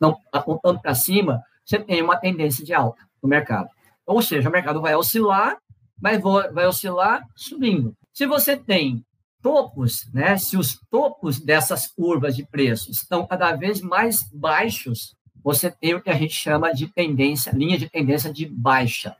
não 0.00 0.16
apontando 0.32 0.80
para 0.80 0.94
cima, 0.94 1.42
você 1.64 1.78
tem 1.78 2.02
uma 2.02 2.16
tendência 2.16 2.64
de 2.64 2.72
alta 2.72 3.02
no 3.22 3.28
mercado. 3.28 3.68
Ou 4.04 4.22
seja, 4.22 4.48
o 4.48 4.52
mercado 4.52 4.80
vai 4.80 4.94
oscilar, 4.94 5.56
mas 6.00 6.20
vai 6.20 6.66
oscilar 6.66 7.26
subindo. 7.34 7.96
Se 8.12 8.26
você 8.26 8.56
tem 8.56 9.04
topos, 9.42 10.08
né? 10.12 10.36
Se 10.36 10.56
os 10.56 10.80
topos 10.90 11.38
dessas 11.38 11.86
curvas 11.86 12.34
de 12.34 12.44
preço 12.44 12.90
estão 12.90 13.26
cada 13.26 13.54
vez 13.54 13.80
mais 13.80 14.22
baixos, 14.32 15.14
você 15.42 15.70
tem 15.70 15.94
o 15.94 16.02
que 16.02 16.10
a 16.10 16.16
gente 16.16 16.34
chama 16.34 16.72
de 16.72 16.88
tendência, 16.88 17.52
linha 17.52 17.78
de 17.78 17.88
tendência 17.88 18.32
de 18.32 18.46
baixa. 18.46 19.16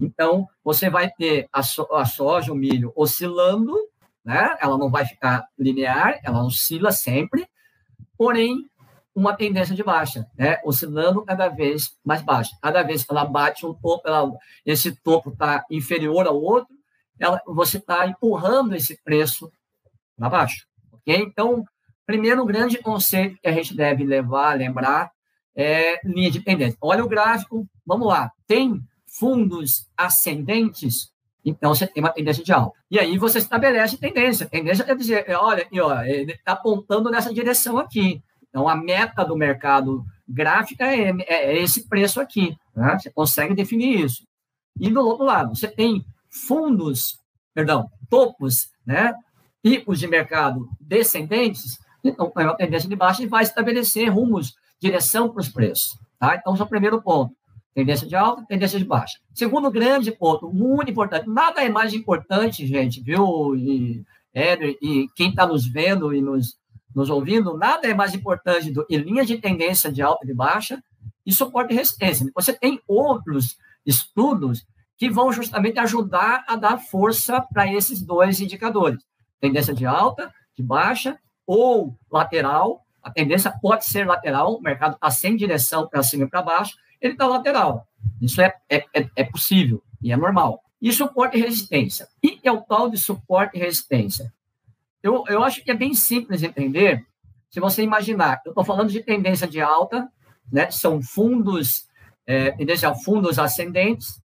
Então, 0.00 0.46
você 0.62 0.90
vai 0.90 1.10
ter 1.10 1.48
a, 1.52 1.62
so 1.62 1.86
a 1.92 2.04
soja, 2.04 2.52
o 2.52 2.56
milho 2.56 2.92
oscilando 2.94 3.74
né? 4.24 4.56
Ela 4.60 4.78
não 4.78 4.90
vai 4.90 5.04
ficar 5.04 5.46
linear, 5.58 6.20
ela 6.22 6.44
oscila 6.44 6.92
sempre, 6.92 7.46
porém 8.16 8.70
uma 9.14 9.34
tendência 9.34 9.74
de 9.74 9.82
baixa, 9.82 10.26
né? 10.36 10.58
Oscilando 10.64 11.24
cada 11.24 11.48
vez 11.48 11.96
mais 12.04 12.22
baixa. 12.22 12.56
Cada 12.62 12.82
vez 12.82 13.04
que 13.04 13.12
ela 13.12 13.24
bate 13.24 13.66
um 13.66 13.74
topo, 13.74 14.08
ela, 14.08 14.32
esse 14.64 14.94
topo 15.02 15.30
está 15.30 15.64
inferior 15.70 16.26
ao 16.26 16.40
outro, 16.40 16.74
ela, 17.18 17.40
você 17.46 17.78
está 17.78 18.06
empurrando 18.06 18.74
esse 18.74 19.00
preço 19.02 19.52
para 20.16 20.28
baixo, 20.28 20.66
ok? 20.92 21.14
Então, 21.16 21.64
primeiro 22.06 22.44
grande 22.44 22.78
conceito 22.78 23.38
que 23.40 23.48
a 23.48 23.52
gente 23.52 23.76
deve 23.76 24.04
levar, 24.04 24.56
lembrar, 24.56 25.10
é 25.54 26.00
linha 26.04 26.30
de 26.30 26.40
tendência. 26.40 26.78
Olha 26.80 27.04
o 27.04 27.08
gráfico, 27.08 27.68
vamos 27.86 28.08
lá. 28.08 28.32
Tem 28.46 28.80
fundos 29.06 29.86
ascendentes 29.96 31.12
então, 31.44 31.74
você 31.74 31.86
tem 31.86 32.02
uma 32.02 32.12
tendência 32.12 32.44
de 32.44 32.52
alta. 32.52 32.78
E 32.90 32.98
aí 32.98 33.18
você 33.18 33.38
estabelece 33.38 33.96
tendência. 33.98 34.46
Tendência 34.46 34.84
quer 34.84 34.96
dizer, 34.96 35.24
é, 35.28 35.36
olha, 35.36 35.66
ó, 35.82 36.02
ele 36.02 36.32
está 36.32 36.52
apontando 36.52 37.10
nessa 37.10 37.34
direção 37.34 37.78
aqui. 37.78 38.22
Então, 38.52 38.68
a 38.68 38.76
meta 38.76 39.24
do 39.24 39.34
mercado 39.34 40.04
gráfica 40.28 40.84
é, 40.84 41.08
é, 41.26 41.52
é 41.52 41.62
esse 41.62 41.88
preço 41.88 42.20
aqui. 42.20 42.54
Né? 42.76 42.98
Você 42.98 43.10
consegue 43.10 43.54
definir 43.54 44.04
isso. 44.04 44.26
E 44.78 44.90
do 44.90 45.00
outro 45.00 45.24
lado, 45.24 45.56
você 45.56 45.68
tem 45.68 46.04
fundos, 46.30 47.18
perdão, 47.54 47.90
topos, 48.10 48.70
né? 48.84 49.14
picos 49.62 49.98
de 49.98 50.06
mercado 50.06 50.68
descendentes, 50.78 51.78
então, 52.04 52.30
é 52.36 52.44
uma 52.44 52.56
tendência 52.56 52.88
de 52.88 52.96
baixa 52.96 53.22
e 53.22 53.26
vai 53.26 53.42
estabelecer 53.42 54.08
rumos, 54.08 54.54
direção 54.80 55.30
para 55.30 55.40
os 55.40 55.48
preços. 55.48 55.96
Tá? 56.18 56.36
Então, 56.36 56.52
esse 56.52 56.62
é 56.62 56.64
o 56.64 56.68
primeiro 56.68 57.00
ponto. 57.00 57.34
Tendência 57.74 58.06
de 58.06 58.14
alta, 58.14 58.44
tendência 58.46 58.78
de 58.78 58.84
baixa. 58.84 59.18
Segundo 59.32 59.70
grande 59.70 60.12
ponto, 60.12 60.52
muito 60.52 60.90
importante. 60.90 61.28
Nada 61.28 61.62
é 61.62 61.70
mais 61.70 61.94
importante, 61.94 62.66
gente, 62.66 63.00
viu, 63.00 63.56
e, 63.56 64.04
Éder, 64.34 64.76
e 64.82 65.08
quem 65.14 65.30
está 65.30 65.46
nos 65.46 65.66
vendo 65.66 66.12
e 66.12 66.20
nos, 66.20 66.58
nos 66.94 67.10
ouvindo, 67.10 67.56
nada 67.56 67.86
é 67.86 67.94
mais 67.94 68.14
importante 68.14 68.70
do 68.70 68.84
que 68.84 68.96
linha 68.96 69.24
de 69.24 69.38
tendência 69.38 69.90
de 69.90 70.02
alta 70.02 70.24
e 70.24 70.28
de 70.28 70.34
baixa 70.34 70.82
e 71.24 71.32
suporte 71.32 71.72
e 71.72 71.76
resistência. 71.76 72.30
Você 72.34 72.52
tem 72.52 72.80
outros 72.86 73.56
estudos 73.84 74.66
que 74.96 75.10
vão 75.10 75.32
justamente 75.32 75.78
ajudar 75.78 76.44
a 76.46 76.54
dar 76.56 76.78
força 76.78 77.40
para 77.40 77.72
esses 77.72 78.02
dois 78.02 78.40
indicadores. 78.40 79.02
Tendência 79.40 79.74
de 79.74 79.84
alta, 79.84 80.32
de 80.56 80.62
baixa 80.62 81.18
ou 81.46 81.96
lateral. 82.10 82.84
A 83.02 83.10
tendência 83.10 83.52
pode 83.60 83.84
ser 83.84 84.06
lateral, 84.06 84.54
o 84.54 84.62
mercado 84.62 84.94
está 84.94 85.10
sem 85.10 85.36
direção 85.36 85.88
para 85.88 86.02
cima 86.02 86.24
e 86.24 86.28
para 86.28 86.42
baixo, 86.42 86.76
ele 87.00 87.14
está 87.14 87.26
lateral. 87.26 87.88
Isso 88.20 88.40
é, 88.40 88.54
é, 88.70 88.84
é, 88.94 89.10
é 89.16 89.24
possível 89.24 89.82
e 90.00 90.12
é 90.12 90.16
normal. 90.16 90.62
E 90.80 90.92
suporte 90.92 91.36
e 91.36 91.40
resistência. 91.40 92.08
E 92.22 92.38
é 92.42 92.52
o 92.52 92.60
tal 92.60 92.88
de 92.88 92.98
suporte 92.98 93.56
e 93.56 93.60
resistência? 93.60 94.32
Eu, 95.02 95.24
eu 95.28 95.42
acho 95.42 95.62
que 95.64 95.70
é 95.70 95.74
bem 95.74 95.94
simples 95.94 96.42
entender. 96.42 97.04
Se 97.50 97.60
você 97.60 97.82
imaginar, 97.82 98.40
eu 98.44 98.50
estou 98.50 98.64
falando 98.64 98.90
de 98.90 99.02
tendência 99.02 99.46
de 99.46 99.60
alta, 99.60 100.08
né? 100.50 100.70
São 100.70 101.02
fundos, 101.02 101.88
é, 102.26 102.50
tendência 102.52 102.94
fundos 102.94 103.38
ascendentes 103.38 104.20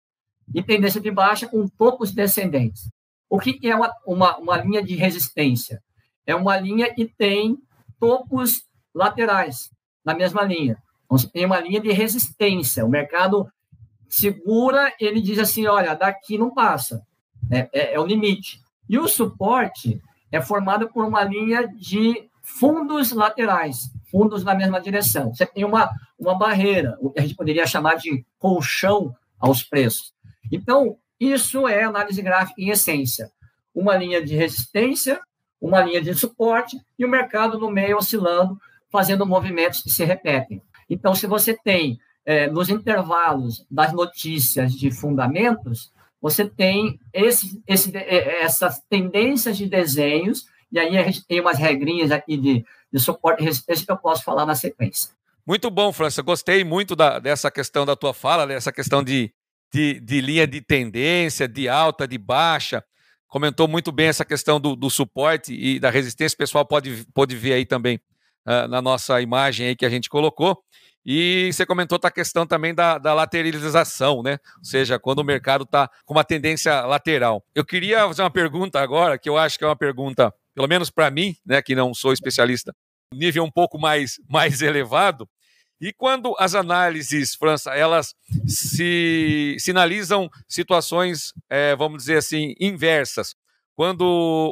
e 0.54 0.62
tendência 0.62 1.02
de 1.02 1.12
baixa 1.12 1.48
com 1.48 1.68
topos 1.68 2.12
descendentes. 2.12 2.90
O 3.30 3.40
que 3.40 3.60
é 3.68 3.76
uma, 3.76 3.94
uma, 4.06 4.38
uma 4.38 4.58
linha 4.58 4.82
de 4.82 4.96
resistência? 4.96 5.82
É 6.26 6.36
uma 6.36 6.58
linha 6.58 6.94
que 6.94 7.06
tem 7.06 7.58
topos 8.00 8.64
laterais 8.94 9.70
na 10.04 10.14
mesma 10.14 10.44
linha. 10.44 10.82
Então, 11.06 11.18
você 11.18 11.28
tem 11.28 11.46
uma 11.46 11.60
linha 11.60 11.80
de 11.80 11.92
resistência. 11.92 12.86
O 12.86 12.90
mercado 12.90 13.50
segura, 14.08 14.94
ele 15.00 15.22
diz 15.22 15.40
assim: 15.40 15.66
olha, 15.68 15.96
daqui 15.96 16.38
não 16.38 16.54
passa. 16.54 17.06
É, 17.52 17.70
é, 17.74 17.94
é 17.96 18.00
o 18.00 18.06
limite. 18.06 18.62
E 18.90 18.98
o 18.98 19.08
suporte 19.08 20.02
é 20.32 20.42
formado 20.42 20.90
por 20.90 21.06
uma 21.06 21.24
linha 21.24 21.68
de 21.68 22.30
fundos 22.42 23.12
laterais, 23.12 23.90
fundos 24.10 24.44
na 24.44 24.56
mesma 24.56 24.80
direção. 24.80 25.34
Você 25.34 25.46
tem 25.46 25.66
uma, 25.66 25.90
uma 26.18 26.38
barreira, 26.38 26.98
o 27.02 27.12
que 27.12 27.20
a 27.20 27.22
gente 27.22 27.36
poderia 27.36 27.68
chamar 27.68 27.96
de 27.96 28.26
colchão 28.40 29.14
aos 29.40 29.64
preços. 29.64 30.14
Então, 30.52 30.98
isso 31.20 31.68
é 31.68 31.84
análise 31.84 32.22
gráfica 32.22 32.62
em 32.62 32.70
essência. 32.70 33.32
Uma 33.74 33.96
linha 33.96 34.24
de 34.24 34.36
resistência, 34.36 35.20
uma 35.60 35.82
linha 35.82 36.02
de 36.02 36.14
suporte 36.14 36.80
e 36.98 37.06
o 37.06 37.10
mercado 37.10 37.60
no 37.60 37.70
meio 37.70 37.98
oscilando, 37.98 38.58
fazendo 38.90 39.26
movimentos 39.26 39.82
que 39.82 39.90
se 39.90 40.04
repetem. 40.06 40.62
Então, 40.90 41.14
se 41.14 41.28
você 41.28 41.54
tem 41.54 42.00
é, 42.26 42.50
nos 42.50 42.70
intervalos 42.70 43.66
das 43.70 43.92
notícias 43.92 44.74
de 44.74 44.90
fundamentos, 44.92 45.92
você 46.22 46.48
tem 46.48 47.00
esse, 47.14 47.62
esse, 47.68 47.96
é, 47.96 48.42
essas 48.44 48.82
tendências 48.90 49.58
de 49.58 49.68
desenhos, 49.68 50.46
e 50.72 50.80
aí 50.80 50.98
a 50.98 51.04
gente 51.04 51.26
tem 51.26 51.40
umas 51.40 51.58
regrinhas 51.58 52.12
aqui 52.12 52.38
de, 52.38 52.66
de 52.92 53.00
suporte 53.00 53.42
e 53.42 53.46
resistência 53.46 53.86
que 53.86 53.92
eu 53.92 53.98
posso 53.98 54.24
falar 54.24 54.46
na 54.46 54.56
sequência. 54.56 55.12
Muito 55.46 55.70
bom, 55.72 55.94
França. 55.94 56.22
Gostei 56.22 56.64
muito 56.64 56.96
da, 56.96 57.20
dessa 57.20 57.50
questão 57.50 57.86
da 57.86 57.96
tua 57.96 58.14
fala, 58.14 58.46
dessa 58.46 58.72
questão 58.72 59.02
de, 59.02 59.32
de, 59.74 60.00
de, 60.02 60.20
linha 60.20 60.46
de 60.46 60.60
tendência, 60.60 61.48
de 61.48 61.70
alta, 61.70 62.06
de 62.06 62.18
baixa. 62.18 62.84
Comentou 63.28 63.68
muito 63.68 63.92
bem 63.92 64.08
essa 64.08 64.26
questão 64.26 64.60
do, 64.60 64.76
do 64.76 64.90
suporte 64.90 65.54
e 65.54 65.80
da 65.80 65.90
resistência. 65.90 66.36
O 66.36 66.40
pessoal 66.40 66.66
pode, 66.66 67.06
pode 67.14 67.36
ver 67.36 67.54
aí 67.54 67.66
também 67.66 68.00
uh, 68.48 68.68
na 68.68 68.82
nossa 68.82 69.22
imagem 69.22 69.68
aí 69.68 69.76
que 69.76 69.86
a 69.86 69.90
gente 69.90 70.10
colocou. 70.10 70.58
E 71.10 71.50
você 71.54 71.66
comentou 71.66 71.98
a 72.04 72.12
questão 72.12 72.46
também 72.46 72.76
da, 72.76 72.98
da, 72.98 73.14
lateralização, 73.14 74.22
né? 74.22 74.40
Ou 74.58 74.66
seja, 74.66 75.00
quando 75.00 75.20
o 75.20 75.24
mercado 75.24 75.64
está 75.64 75.90
com 76.06 76.14
uma 76.14 76.24
tendência 76.24 76.82
lateral. 76.82 77.42
Eu 77.56 77.64
queria 77.64 78.06
fazer 78.08 78.24
uma 78.24 78.30
pergunta 78.30 78.82
agora, 78.82 79.18
que 79.18 79.30
eu 79.30 79.38
acho 79.38 79.58
que 79.58 79.64
é 79.64 79.68
uma 79.68 79.76
pergunta, 79.76 80.34
pelo 80.54 80.68
menos 80.68 80.90
para 80.90 81.10
mim, 81.10 81.34
né, 81.46 81.62
que 81.62 81.76
não 81.76 81.94
sou 81.94 82.12
especialista, 82.12 82.76
nível 83.14 83.46
um 83.46 83.52
pouco 83.52 83.80
mais, 83.80 84.20
mais 84.30 84.62
elevado. 84.62 85.30
E 85.80 85.94
quando 85.94 86.36
as 86.40 86.56
análises, 86.56 87.36
França, 87.36 87.74
elas 87.74 88.14
se 88.46 89.56
sinalizam 89.60 90.30
situações, 90.46 91.32
é, 91.50 91.74
vamos 91.74 92.00
dizer 92.00 92.18
assim, 92.18 92.54
inversas. 92.60 93.34
Quando 93.78 94.04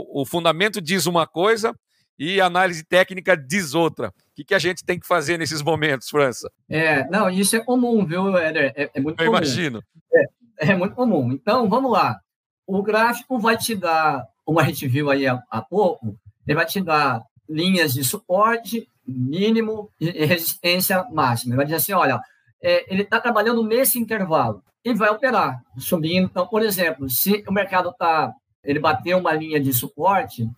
o 0.09 0.23
fundamento 0.25 0.79
diz 0.79 1.05
uma 1.05 1.27
coisa 1.27 1.75
e 2.17 2.39
análise 2.39 2.83
técnica 2.83 3.35
diz 3.35 3.73
outra. 3.73 4.09
O 4.09 4.13
que, 4.35 4.43
que 4.43 4.55
a 4.55 4.59
gente 4.59 4.83
tem 4.83 4.99
que 4.99 5.07
fazer 5.07 5.37
nesses 5.37 5.61
momentos, 5.61 6.09
França? 6.09 6.49
É, 6.69 7.07
não, 7.09 7.29
isso 7.29 7.55
é 7.55 7.59
comum, 7.59 8.05
viu, 8.05 8.35
Éder? 8.37 8.73
É, 8.75 8.89
é 8.93 8.99
muito 8.99 9.19
Eu 9.21 9.25
comum. 9.27 9.37
imagino. 9.37 9.83
É, 10.13 10.25
é, 10.71 10.75
muito 10.75 10.95
comum. 10.95 11.31
Então, 11.31 11.69
vamos 11.69 11.91
lá. 11.91 12.19
O 12.67 12.81
gráfico 12.81 13.39
vai 13.39 13.57
te 13.57 13.75
dar, 13.75 14.25
como 14.43 14.59
a 14.59 14.63
gente 14.63 14.87
viu 14.87 15.09
aí 15.09 15.27
há, 15.27 15.41
há 15.49 15.61
pouco, 15.61 16.17
ele 16.45 16.55
vai 16.55 16.65
te 16.65 16.81
dar 16.81 17.23
linhas 17.47 17.93
de 17.93 18.03
suporte 18.03 18.87
mínimo 19.07 19.91
e 19.99 20.25
resistência 20.25 21.05
máxima. 21.11 21.51
Ele 21.51 21.57
vai 21.57 21.65
dizer 21.65 21.77
assim, 21.77 21.93
olha, 21.93 22.19
é, 22.61 22.91
ele 22.91 23.03
está 23.03 23.19
trabalhando 23.19 23.63
nesse 23.63 23.99
intervalo 23.99 24.63
e 24.83 24.93
vai 24.93 25.09
operar, 25.09 25.61
subindo. 25.77 26.25
Então, 26.25 26.47
por 26.47 26.63
exemplo, 26.63 27.09
se 27.09 27.43
o 27.47 27.51
mercado 27.51 27.89
está, 27.89 28.33
ele 28.63 28.79
bateu 28.79 29.17
uma 29.17 29.33
linha 29.33 29.59
de 29.59 29.71
suporte, 29.73 30.49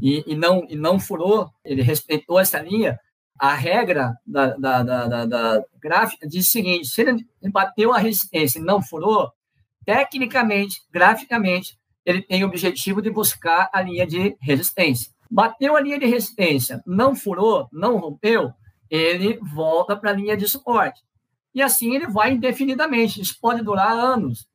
e, 0.00 0.24
e, 0.26 0.34
não, 0.34 0.66
e 0.68 0.76
não 0.76 0.98
furou, 0.98 1.50
ele 1.64 1.82
respeitou 1.82 2.38
essa 2.38 2.60
linha, 2.60 2.98
a 3.38 3.54
regra 3.54 4.14
da, 4.26 4.56
da, 4.56 4.82
da, 4.82 5.26
da 5.26 5.64
gráfica 5.80 6.26
diz 6.26 6.46
o 6.46 6.50
seguinte: 6.50 6.88
se 6.88 7.02
ele 7.02 7.26
bateu 7.50 7.92
a 7.92 7.98
resistência 7.98 8.58
e 8.58 8.62
não 8.62 8.82
furou, 8.82 9.30
tecnicamente, 9.84 10.80
graficamente, 10.90 11.78
ele 12.04 12.22
tem 12.22 12.44
o 12.44 12.46
objetivo 12.46 13.02
de 13.02 13.10
buscar 13.10 13.68
a 13.72 13.82
linha 13.82 14.06
de 14.06 14.36
resistência. 14.40 15.12
Bateu 15.30 15.76
a 15.76 15.80
linha 15.80 15.98
de 15.98 16.06
resistência, 16.06 16.82
não 16.86 17.14
furou, 17.14 17.68
não 17.72 17.98
rompeu, 17.98 18.52
ele 18.88 19.38
volta 19.42 19.96
para 19.96 20.10
a 20.10 20.14
linha 20.14 20.36
de 20.36 20.48
suporte. 20.48 21.02
E 21.54 21.62
assim 21.62 21.94
ele 21.94 22.06
vai 22.06 22.32
indefinidamente. 22.32 23.20
Isso 23.20 23.36
pode 23.40 23.62
durar 23.62 23.90
anos, 23.90 24.46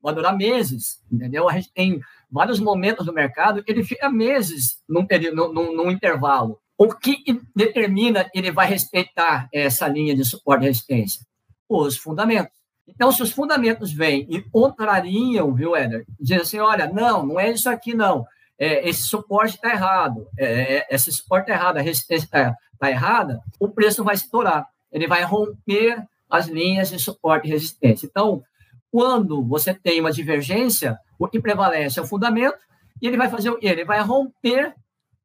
pode 0.00 0.16
durar 0.16 0.36
meses, 0.36 1.00
entendeu? 1.10 1.48
A 1.48 1.52
gente 1.52 1.72
tem 1.72 2.00
vários 2.30 2.60
momentos 2.60 3.06
do 3.06 3.12
mercado, 3.12 3.62
ele 3.66 3.82
fica 3.82 4.08
meses 4.08 4.78
num, 4.88 5.06
num, 5.52 5.74
num 5.74 5.90
intervalo. 5.90 6.58
O 6.76 6.94
que 6.94 7.24
determina 7.54 8.30
ele 8.34 8.52
vai 8.52 8.68
respeitar 8.68 9.48
essa 9.52 9.88
linha 9.88 10.14
de 10.14 10.24
suporte 10.24 10.62
e 10.62 10.66
resistência? 10.66 11.22
Os 11.68 11.96
fundamentos. 11.96 12.56
Então, 12.86 13.12
se 13.12 13.22
os 13.22 13.32
fundamentos 13.32 13.92
vêm 13.92 14.26
e 14.30 14.40
contrariam, 14.40 15.52
viu, 15.52 15.76
Éder? 15.76 16.04
Dizem 16.18 16.38
assim, 16.38 16.58
olha, 16.58 16.86
não, 16.86 17.26
não 17.26 17.40
é 17.40 17.50
isso 17.50 17.68
aqui, 17.68 17.94
não. 17.94 18.24
É, 18.58 18.88
esse 18.88 19.02
suporte 19.02 19.56
está 19.56 19.70
errado, 19.70 20.26
é, 20.36 20.76
é, 20.76 20.86
esse 20.90 21.12
suporte 21.12 21.50
está 21.50 21.54
errado, 21.54 21.76
a 21.76 21.82
resistência 21.82 22.24
está 22.24 22.56
tá 22.78 22.90
errada, 22.90 23.40
o 23.60 23.68
preço 23.68 24.02
vai 24.02 24.14
estourar. 24.14 24.66
Ele 24.90 25.06
vai 25.06 25.22
romper 25.22 26.02
as 26.30 26.46
linhas 26.48 26.90
de 26.90 26.98
suporte 26.98 27.46
e 27.46 27.50
resistência. 27.50 28.06
Então, 28.06 28.42
quando 28.90 29.44
você 29.44 29.74
tem 29.74 30.00
uma 30.00 30.10
divergência, 30.10 30.98
o 31.18 31.28
que 31.28 31.40
prevalece 31.40 31.98
é 31.98 32.02
o 32.02 32.06
fundamento, 32.06 32.58
e 33.00 33.06
ele 33.06 33.16
vai 33.16 33.28
fazer 33.28 33.50
o 33.50 33.58
quê? 33.58 33.68
Ele 33.68 33.84
vai 33.84 34.00
romper, 34.00 34.74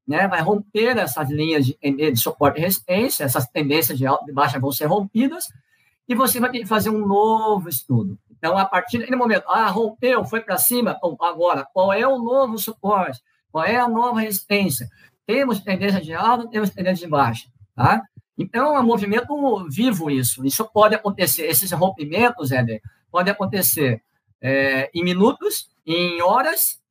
né? 0.08 0.28
vai 0.28 0.42
romper 0.42 0.98
essas 0.98 1.30
linhas 1.30 1.66
de, 1.66 1.78
de 1.82 2.16
suporte 2.18 2.60
e 2.60 2.62
resistência, 2.62 3.24
essas 3.24 3.48
tendências 3.48 3.98
de 3.98 4.06
alta 4.06 4.30
e 4.30 4.34
baixa 4.34 4.60
vão 4.60 4.72
ser 4.72 4.86
rompidas, 4.86 5.48
e 6.08 6.16
você 6.16 6.40
vai 6.40 6.52
ter 6.52 6.60
que 6.60 6.66
fazer 6.66 6.90
um 6.90 7.06
novo 7.06 7.70
estudo. 7.70 8.18
Então, 8.30 8.58
a 8.58 8.66
partir 8.66 8.98
daquele 8.98 9.16
momento, 9.16 9.46
ah, 9.48 9.70
rompeu, 9.70 10.26
foi 10.26 10.42
para 10.42 10.58
cima, 10.58 10.98
bom, 11.02 11.16
agora, 11.22 11.66
qual 11.74 11.94
é 11.94 12.06
o 12.06 12.20
novo 12.20 12.58
suporte? 12.58 13.22
Qual 13.50 13.64
é 13.64 13.78
a 13.78 13.88
nova 13.88 14.20
resistência? 14.20 14.90
Temos 15.26 15.62
tendência 15.62 16.02
de 16.02 16.14
alta, 16.14 16.50
temos 16.50 16.70
tendência 16.70 17.06
de 17.06 17.10
baixa, 17.10 17.48
tá? 17.74 18.02
Então, 18.38 18.76
é 18.76 18.80
um 18.82 18.86
movimento 18.86 19.34
vivo 19.70 20.10
isso. 20.10 20.46
Isso 20.46 20.66
pode 20.66 20.94
acontecer, 20.96 21.44
esses 21.44 21.72
rompimentos, 21.72 22.52
Éder, 22.52 22.82
pode 23.10 23.30
acontecer 23.30 24.02
é, 24.42 24.90
em 24.94 25.04
minutos, 25.04 25.70
em 25.86 26.22
horas, 26.22 26.82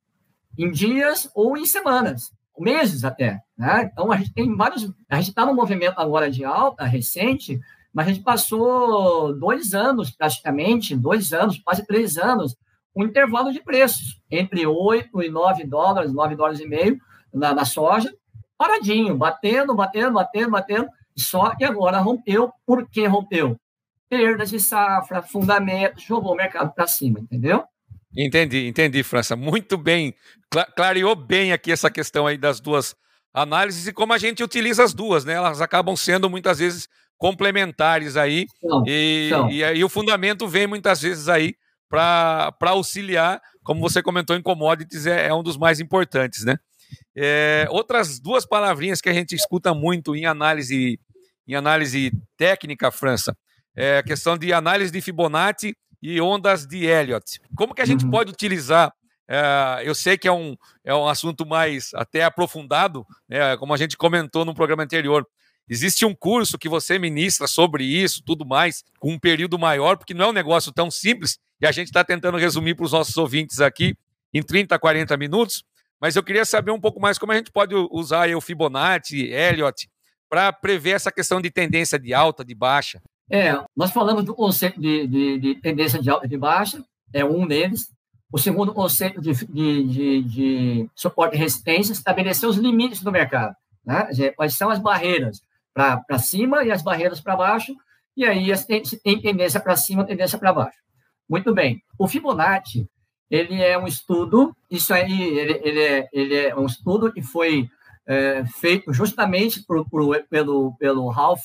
em 0.57 0.71
dias 0.71 1.29
ou 1.33 1.57
em 1.57 1.65
semanas, 1.65 2.31
meses 2.57 3.03
até. 3.03 3.41
Né? 3.57 3.89
Então, 3.91 4.11
a 4.11 4.17
gente 4.17 4.33
tem 4.33 4.55
vários. 4.55 4.91
A 5.09 5.15
gente 5.15 5.29
está 5.29 5.45
no 5.45 5.53
movimento 5.53 5.99
agora 5.99 6.29
de 6.29 6.43
alta, 6.45 6.85
recente, 6.85 7.59
mas 7.93 8.07
a 8.07 8.11
gente 8.11 8.23
passou 8.23 9.37
dois 9.37 9.73
anos, 9.73 10.11
praticamente, 10.11 10.95
dois 10.95 11.33
anos, 11.33 11.59
quase 11.59 11.85
três 11.85 12.17
anos, 12.17 12.55
um 12.95 13.03
intervalo 13.03 13.51
de 13.51 13.61
preços 13.61 14.21
entre 14.29 14.65
8 14.65 15.23
e 15.23 15.29
9 15.29 15.65
dólares, 15.65 16.13
9 16.13 16.35
dólares 16.35 16.59
e 16.59 16.67
meio 16.67 16.99
na, 17.33 17.53
na 17.53 17.65
soja, 17.65 18.13
paradinho, 18.55 19.17
batendo, 19.17 19.73
batendo, 19.73 20.13
batendo, 20.13 20.51
batendo, 20.51 20.87
só 21.15 21.55
que 21.55 21.63
agora 21.63 21.99
rompeu. 21.99 22.51
Por 22.65 22.87
que 22.87 23.05
rompeu? 23.07 23.59
perdas 24.13 24.51
de 24.51 24.59
safra, 24.59 25.23
fundamentos, 25.23 26.03
jogou 26.03 26.33
o 26.33 26.35
mercado 26.35 26.71
para 26.71 26.85
cima, 26.85 27.19
entendeu? 27.19 27.63
Entendi, 28.15 28.67
entendi, 28.67 29.03
França. 29.03 29.35
Muito 29.35 29.77
bem. 29.77 30.13
Clareou 30.75 31.15
bem 31.15 31.51
aqui 31.51 31.71
essa 31.71 31.89
questão 31.89 32.27
aí 32.27 32.37
das 32.37 32.59
duas 32.59 32.95
análises 33.33 33.87
e 33.87 33.93
como 33.93 34.13
a 34.13 34.17
gente 34.17 34.43
utiliza 34.43 34.83
as 34.83 34.93
duas, 34.93 35.25
né? 35.25 35.33
Elas 35.33 35.61
acabam 35.61 35.95
sendo 35.95 36.29
muitas 36.29 36.59
vezes 36.59 36.87
complementares 37.17 38.15
aí. 38.15 38.45
Não, 38.61 38.83
e, 38.85 39.29
não. 39.31 39.49
e 39.49 39.63
aí 39.63 39.83
o 39.83 39.89
fundamento 39.89 40.47
vem 40.47 40.67
muitas 40.67 41.01
vezes 41.01 41.27
aí 41.27 41.55
para 41.89 42.53
auxiliar, 42.61 43.41
como 43.63 43.79
você 43.79 44.01
comentou 44.01 44.35
em 44.35 44.41
commodities, 44.41 45.05
é, 45.05 45.27
é 45.27 45.33
um 45.33 45.43
dos 45.43 45.57
mais 45.57 45.79
importantes, 45.79 46.43
né? 46.43 46.57
É, 47.15 47.67
outras 47.69 48.19
duas 48.19 48.45
palavrinhas 48.45 48.99
que 48.99 49.09
a 49.09 49.13
gente 49.13 49.35
escuta 49.35 49.73
muito 49.73 50.15
em 50.15 50.25
análise, 50.25 50.99
em 51.47 51.55
análise 51.55 52.11
técnica, 52.37 52.91
França, 52.91 53.35
é 53.75 53.99
a 53.99 54.03
questão 54.03 54.37
de 54.37 54.51
análise 54.53 54.91
de 54.91 55.01
Fibonacci 55.01 55.75
e 56.03 56.19
ondas 56.19 56.67
de 56.67 56.85
Elliott. 56.85 57.39
Como 57.55 57.73
que 57.73 57.81
a 57.81 57.85
gente 57.85 58.03
uhum. 58.03 58.11
pode 58.11 58.29
utilizar? 58.29 58.93
É, 59.25 59.81
eu 59.85 59.95
sei 59.95 60.17
que 60.17 60.27
é 60.27 60.31
um, 60.33 60.57
é 60.83 60.93
um 60.93 61.07
assunto 61.07 61.45
mais 61.45 61.91
até 61.93 62.25
aprofundado, 62.25 63.07
né, 63.27 63.55
como 63.55 63.73
a 63.73 63.77
gente 63.77 63.95
comentou 63.95 64.43
no 64.43 64.53
programa 64.53 64.83
anterior. 64.83 65.25
Existe 65.69 66.05
um 66.05 66.13
curso 66.13 66.57
que 66.57 66.67
você 66.67 66.99
ministra 66.99 67.47
sobre 67.47 67.85
isso, 67.85 68.21
tudo 68.25 68.45
mais, 68.45 68.83
com 68.99 69.13
um 69.13 69.17
período 69.17 69.57
maior, 69.57 69.97
porque 69.97 70.13
não 70.13 70.25
é 70.25 70.27
um 70.27 70.33
negócio 70.33 70.73
tão 70.73 70.91
simples, 70.91 71.39
e 71.61 71.65
a 71.65 71.71
gente 71.71 71.87
está 71.87 72.03
tentando 72.03 72.37
resumir 72.37 72.75
para 72.75 72.83
os 72.83 72.91
nossos 72.91 73.15
ouvintes 73.15 73.61
aqui 73.61 73.95
em 74.33 74.43
30, 74.43 74.77
40 74.77 75.15
minutos. 75.15 75.63
Mas 76.01 76.17
eu 76.17 76.23
queria 76.23 76.43
saber 76.43 76.71
um 76.71 76.81
pouco 76.81 76.99
mais 76.99 77.17
como 77.17 77.31
a 77.31 77.35
gente 77.37 77.49
pode 77.49 77.73
usar 77.89 78.29
o 78.35 78.41
Fibonacci, 78.41 79.31
Elliott, 79.31 79.89
para 80.29 80.51
prever 80.51 80.91
essa 80.91 81.09
questão 81.09 81.39
de 81.39 81.49
tendência 81.49 81.97
de 81.97 82.13
alta, 82.13 82.43
de 82.43 82.53
baixa. 82.53 83.01
É, 83.29 83.53
nós 83.75 83.91
falamos 83.91 84.23
do 84.23 84.35
conceito 84.35 84.79
de, 84.79 85.07
de, 85.07 85.39
de 85.39 85.55
tendência 85.55 86.01
de 86.01 86.09
alta 86.09 86.25
e 86.25 86.29
de 86.29 86.37
baixa, 86.37 86.83
é 87.13 87.23
um 87.23 87.47
deles. 87.47 87.91
O 88.31 88.37
segundo 88.37 88.73
conceito 88.73 89.21
de, 89.21 89.33
de, 89.45 90.23
de, 90.23 90.89
suporte 90.95 91.35
e 91.35 91.39
resistência 91.39 91.93
estabelecer 91.93 92.49
os 92.49 92.57
limites 92.57 93.01
do 93.01 93.11
mercado. 93.11 93.55
Né? 93.85 94.07
Quais 94.35 94.57
são 94.57 94.69
as 94.69 94.79
barreiras 94.79 95.41
para 95.73 96.19
cima 96.19 96.63
e 96.63 96.71
as 96.71 96.81
barreiras 96.81 97.19
para 97.19 97.35
baixo, 97.35 97.75
e 98.15 98.25
aí 98.25 98.51
tem, 98.65 98.81
tem 98.81 99.19
tendência 99.19 99.59
para 99.59 99.75
cima, 99.75 100.05
tendência 100.05 100.37
para 100.37 100.53
baixo. 100.53 100.77
Muito 101.27 101.53
bem. 101.53 101.81
O 101.97 102.07
Fibonacci, 102.07 102.87
ele 103.29 103.61
é 103.61 103.77
um 103.77 103.87
estudo, 103.87 104.55
isso 104.69 104.93
aí, 104.93 105.21
ele, 105.21 105.59
ele, 105.63 105.81
é, 105.81 106.09
ele 106.13 106.35
é 106.35 106.55
um 106.55 106.65
estudo 106.65 107.11
que 107.11 107.21
foi 107.21 107.67
é, 108.05 108.45
feito 108.45 108.93
justamente 108.93 109.63
por, 109.63 109.87
por, 109.89 110.23
pelo, 110.29 110.75
pelo 110.77 111.09
Ralph 111.09 111.43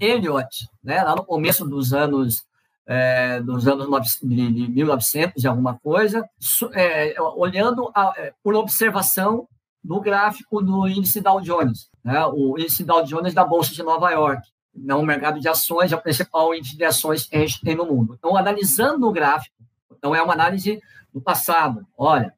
Elliott, 0.00 0.66
né, 0.82 1.02
lá 1.02 1.14
no 1.14 1.24
começo 1.24 1.64
dos 1.64 1.92
anos 1.92 2.44
é, 2.86 3.40
dos 3.40 3.68
anos 3.68 4.18
de, 4.20 4.52
de 4.52 4.68
1900 4.68 5.44
e 5.44 5.46
alguma 5.46 5.78
coisa, 5.78 6.28
é, 6.72 7.14
olhando 7.36 7.88
a, 7.94 8.12
é, 8.16 8.34
por 8.42 8.56
observação 8.56 9.46
do 9.82 10.00
gráfico 10.00 10.60
do 10.60 10.88
índice 10.88 11.20
Dow 11.20 11.40
Jones, 11.40 11.88
né, 12.02 12.26
o 12.26 12.58
índice 12.58 12.82
Dow 12.82 13.04
Jones 13.04 13.32
da 13.32 13.44
Bolsa 13.44 13.72
de 13.72 13.82
Nova 13.84 14.10
York. 14.10 14.42
Não, 14.74 15.00
o 15.00 15.06
mercado 15.06 15.38
de 15.38 15.48
ações 15.48 15.92
é 15.92 15.96
o 15.96 16.00
principal 16.00 16.52
índice 16.52 16.76
de 16.76 16.84
ações 16.84 17.26
que 17.26 17.36
a 17.36 17.40
gente 17.40 17.60
tem 17.60 17.76
no 17.76 17.86
mundo. 17.86 18.16
Então, 18.18 18.36
analisando 18.36 19.06
o 19.06 19.12
gráfico, 19.12 19.54
então 19.96 20.12
é 20.12 20.20
uma 20.20 20.32
análise 20.32 20.80
do 21.12 21.20
passado. 21.20 21.86
Olha, 21.96 22.34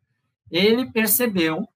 ele 0.50 0.90
percebeu 0.90 1.66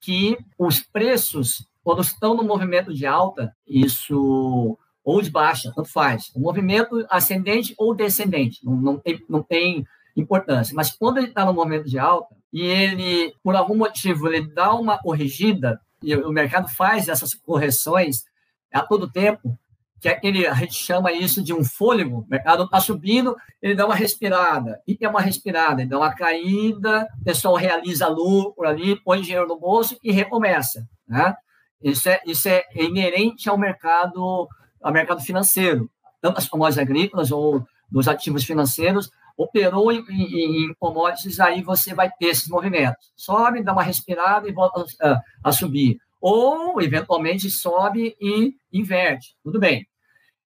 que 0.00 0.36
os 0.58 0.80
preços, 0.80 1.66
quando 1.84 2.02
estão 2.02 2.34
no 2.34 2.42
movimento 2.42 2.92
de 2.92 3.06
alta, 3.06 3.54
isso 3.66 4.76
ou 5.08 5.22
de 5.22 5.30
baixa, 5.30 5.72
tanto 5.74 5.90
faz. 5.90 6.30
O 6.34 6.40
movimento 6.40 7.06
ascendente 7.08 7.74
ou 7.78 7.94
descendente, 7.94 8.60
não, 8.62 8.76
não, 8.76 8.98
tem, 8.98 9.24
não 9.26 9.42
tem 9.42 9.86
importância. 10.14 10.74
Mas 10.76 10.90
quando 10.90 11.16
ele 11.16 11.28
está 11.28 11.46
no 11.46 11.54
movimento 11.54 11.86
de 11.86 11.98
alta 11.98 12.36
e 12.52 12.60
ele, 12.60 13.34
por 13.42 13.56
algum 13.56 13.74
motivo, 13.74 14.28
ele 14.28 14.52
dá 14.52 14.74
uma 14.74 14.98
corrigida, 14.98 15.80
e 16.02 16.14
o 16.14 16.30
mercado 16.30 16.68
faz 16.68 17.08
essas 17.08 17.34
correções 17.34 18.24
a 18.70 18.82
todo 18.82 19.10
tempo, 19.10 19.58
que 19.98 20.10
é 20.10 20.12
aquele, 20.12 20.46
a 20.46 20.52
gente 20.52 20.74
chama 20.74 21.10
isso 21.10 21.42
de 21.42 21.54
um 21.54 21.64
fôlego, 21.64 22.18
o 22.18 22.26
mercado 22.28 22.64
está 22.64 22.78
subindo, 22.78 23.34
ele 23.62 23.74
dá 23.74 23.86
uma 23.86 23.94
respirada, 23.94 24.78
e 24.86 24.94
tem 24.94 25.08
uma 25.08 25.22
respirada, 25.22 25.80
ele 25.80 25.88
dá 25.88 25.96
uma 25.96 26.14
caída, 26.14 27.08
o 27.18 27.24
pessoal 27.24 27.54
realiza 27.54 28.06
lucro 28.08 28.68
ali, 28.68 29.02
põe 29.02 29.22
dinheiro 29.22 29.48
no 29.48 29.58
bolso 29.58 29.96
e 30.04 30.12
recomeça. 30.12 30.86
Né? 31.08 31.34
Isso, 31.82 32.10
é, 32.10 32.20
isso 32.26 32.46
é 32.46 32.62
inerente 32.74 33.48
ao 33.48 33.56
mercado, 33.56 34.46
ao 34.82 34.92
mercado 34.92 35.20
financeiro, 35.22 35.90
tanto 36.20 36.36
das 36.36 36.48
commodities 36.48 36.78
agrícolas 36.78 37.30
ou 37.30 37.64
dos 37.90 38.08
ativos 38.08 38.44
financeiros, 38.44 39.10
operou 39.36 39.92
em, 39.92 40.04
em, 40.10 40.66
em, 40.66 40.74
commodities, 40.78 41.38
aí 41.38 41.62
você 41.62 41.94
vai 41.94 42.10
ter 42.10 42.26
esses 42.26 42.48
movimentos. 42.48 43.12
Sobe, 43.16 43.62
dá 43.62 43.72
uma 43.72 43.82
respirada 43.82 44.48
e 44.48 44.52
volta 44.52 44.84
a, 45.00 45.22
a 45.44 45.52
subir 45.52 45.98
ou 46.20 46.80
eventualmente 46.80 47.50
sobe 47.50 48.16
e 48.20 48.54
inverte. 48.72 49.36
Tudo 49.42 49.58
bem. 49.58 49.86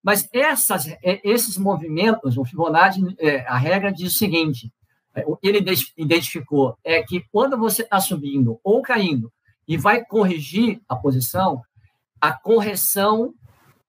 Mas 0.02 0.28
essas, 0.32 0.88
é, 0.88 1.20
esses 1.24 1.56
movimentos, 1.56 2.36
o 2.36 2.44
Fibonacci, 2.44 3.00
é, 3.18 3.40
a 3.46 3.56
regra 3.56 3.92
diz 3.92 4.14
o 4.14 4.18
seguinte: 4.18 4.72
é, 5.14 5.24
o 5.26 5.36
que 5.36 5.46
ele 5.48 5.64
identificou 5.96 6.76
é 6.84 7.02
que 7.02 7.24
quando 7.30 7.56
você 7.56 7.82
está 7.82 8.00
subindo 8.00 8.58
ou 8.64 8.82
caindo 8.82 9.32
e 9.66 9.76
vai 9.76 10.04
corrigir 10.04 10.80
a 10.88 10.96
posição, 10.96 11.62
a 12.20 12.32
correção 12.32 13.32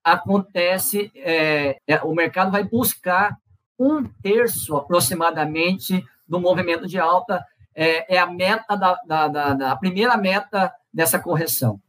acontece, 0.04 1.12
é, 1.16 1.80
o 2.04 2.14
mercado 2.14 2.52
vai 2.52 2.64
buscar 2.64 3.38
um 3.80 4.04
terço 4.22 4.76
aproximadamente 4.76 6.04
do 6.28 6.40
movimento 6.40 6.88
de 6.88 7.00
alta, 7.00 7.44
é, 7.76 8.16
é 8.16 8.20
a 8.20 8.28
meta 8.28 8.76
da, 8.76 8.96
da, 9.06 9.28
da, 9.28 9.54
da 9.54 9.76
primeira 9.76 10.16
meta 10.18 10.74
dessa 10.94 11.20
correção. 11.20 11.80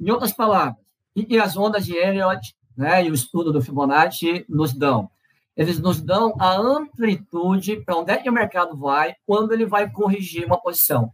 Em 0.00 0.10
outras 0.10 0.32
palavras, 0.32 0.76
que 1.14 1.38
as 1.38 1.56
ondas 1.56 1.84
de 1.84 1.94
Elliott 1.94 2.54
né, 2.76 3.04
e 3.04 3.10
o 3.10 3.14
estudo 3.14 3.52
do 3.52 3.60
Fibonacci 3.60 4.44
nos 4.48 4.72
dão? 4.72 5.10
Eles 5.56 5.78
nos 5.78 6.00
dão 6.00 6.34
a 6.38 6.56
amplitude 6.56 7.82
para 7.84 7.96
onde 7.96 8.12
é 8.12 8.16
que 8.16 8.30
o 8.30 8.32
mercado 8.32 8.76
vai 8.76 9.14
quando 9.26 9.52
ele 9.52 9.66
vai 9.66 9.90
corrigir 9.90 10.46
uma 10.46 10.60
posição. 10.60 11.12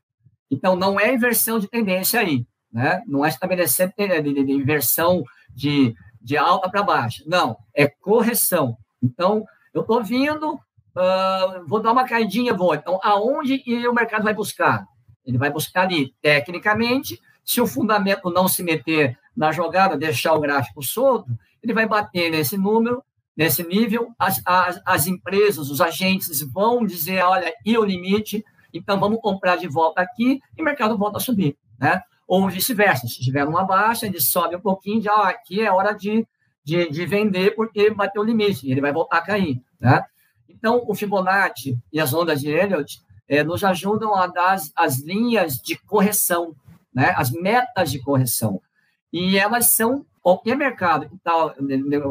Então, 0.51 0.77
não 0.77 1.01
é 1.01 1.13
inversão 1.13 1.59
de 1.59 1.67
tendência 1.67 2.21
aí, 2.21 2.47
né? 2.73 3.03
não 3.07 3.25
é 3.25 3.29
estabelecer 3.29 3.93
de, 3.97 4.23
de, 4.23 4.45
de 4.45 4.53
inversão 4.53 5.25
de, 5.53 5.95
de 6.27 6.37
alta 6.37 6.69
para 6.69 6.83
baixa. 6.83 7.23
Não, 7.25 7.57
é 7.73 7.87
correção. 7.87 8.77
Então, 9.01 9.45
eu 9.73 9.83
estou 9.83 10.03
vindo, 10.03 10.55
uh, 10.55 11.65
vou 11.69 11.81
dar 11.81 11.93
uma 11.93 12.05
caidinha, 12.05 12.53
vou. 12.53 12.75
Então, 12.75 12.99
aonde 13.01 13.63
o 13.89 13.95
mercado 13.95 14.25
vai 14.25 14.35
buscar? 14.35 14.85
Ele 15.25 15.39
vai 15.39 15.51
buscar 15.51 15.83
ali, 15.83 16.13
tecnicamente, 16.21 17.21
se 17.45 17.61
o 17.61 17.67
fundamento 17.67 18.29
não 18.29 18.49
se 18.49 18.65
meter 18.65 19.17
na 19.37 19.53
jogada, 19.53 19.97
deixar 19.97 20.35
o 20.35 20.41
gráfico 20.41 20.83
solto, 20.83 21.31
ele 21.63 21.73
vai 21.73 21.87
bater 21.87 22.29
nesse 22.29 22.57
número, 22.57 23.05
nesse 23.37 23.63
nível, 23.63 24.13
as, 24.19 24.43
as, 24.45 24.83
as 24.85 25.07
empresas, 25.07 25.71
os 25.71 25.81
agentes 25.81 26.41
vão 26.53 26.85
dizer, 26.85 27.23
olha, 27.23 27.55
e 27.65 27.79
o 27.79 27.85
limite, 27.85 28.45
então 28.75 28.99
vamos 28.99 29.21
comprar 29.21 29.55
de 29.55 29.69
volta 29.69 30.01
aqui 30.01 30.41
e 30.59 30.61
o 30.61 30.65
mercado 30.65 30.99
volta 30.99 31.19
a 31.19 31.21
subir, 31.21 31.57
né? 31.79 32.03
Ou 32.27 32.49
vice-versa, 32.49 33.07
se 33.07 33.21
tiver 33.21 33.45
uma 33.45 33.65
baixa, 33.65 34.07
ele 34.07 34.21
sobe 34.21 34.57
um 34.57 34.61
pouquinho, 34.61 35.01
já 35.01 35.15
aqui 35.29 35.61
é 35.61 35.71
hora 35.71 35.93
de, 35.93 36.27
de, 36.65 36.91
de 36.91 37.07
vender 37.07 37.55
porque 37.55 37.91
bateu 37.91 38.23
o 38.23 38.25
limite, 38.25 38.71
ele 38.71 38.81
vai 38.81 38.93
voltar 38.93 39.19
a 39.19 39.23
cair, 39.23 39.63
né? 39.81 40.03
Então, 40.49 40.83
o 40.87 40.95
Fibonacci 40.95 41.79
e 41.93 42.01
as 42.01 42.13
ondas 42.15 42.41
de 42.41 42.49
Elliott 42.49 43.01
é, 43.29 43.45
nos 43.45 43.63
ajudam 43.65 44.15
a 44.15 44.27
dar 44.27 44.53
as, 44.53 44.73
as 44.75 45.01
linhas 45.01 45.57
de 45.57 45.77
correção, 45.77 46.55
né? 46.95 47.13
as 47.17 47.31
metas 47.31 47.91
de 47.91 48.01
correção. 48.01 48.61
E 49.13 49.39
elas 49.39 49.75
são, 49.75 50.05
qualquer 50.23 50.57
mercado 50.57 51.09
que 51.09 51.19
tá, 51.19 51.55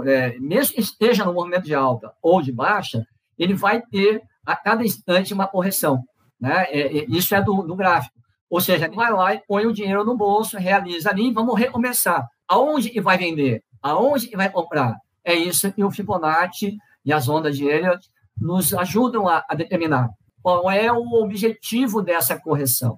é, 0.05 0.39
mesmo 0.39 0.75
que 0.75 0.81
esteja 0.81 1.25
no 1.25 1.33
movimento 1.33 1.65
de 1.65 1.75
alta 1.75 2.13
ou 2.21 2.41
de 2.41 2.51
baixa, 2.51 3.05
ele 3.37 3.53
vai 3.53 3.81
ter 3.81 4.21
a 4.45 4.55
cada 4.55 4.85
instante 4.85 5.33
uma 5.33 5.47
correção. 5.47 6.03
Né? 6.39 6.65
É, 6.69 7.05
isso 7.09 7.33
é 7.35 7.41
do, 7.41 7.63
do 7.63 7.75
gráfico. 7.75 8.15
Ou 8.55 8.61
seja, 8.61 8.85
ele 8.85 8.95
vai 8.95 9.11
lá 9.11 9.33
e 9.33 9.41
põe 9.45 9.65
o 9.65 9.73
dinheiro 9.73 10.05
no 10.05 10.15
bolso, 10.15 10.57
realiza 10.57 11.09
ali, 11.09 11.29
vamos 11.29 11.59
recomeçar. 11.59 12.25
Aonde 12.47 12.89
que 12.89 13.01
vai 13.01 13.17
vender? 13.17 13.61
Aonde 13.81 14.27
que 14.29 14.37
vai 14.37 14.49
comprar? 14.49 14.95
É 15.25 15.33
isso 15.33 15.73
que 15.73 15.83
o 15.83 15.91
Fibonacci 15.91 16.77
e 17.03 17.11
as 17.11 17.27
ondas 17.27 17.57
de 17.57 17.65
Elliott 17.65 18.07
nos 18.39 18.73
ajudam 18.73 19.27
a, 19.27 19.43
a 19.49 19.55
determinar 19.55 20.09
qual 20.41 20.71
é 20.71 20.89
o 20.89 21.21
objetivo 21.21 22.01
dessa 22.01 22.39
correção. 22.39 22.97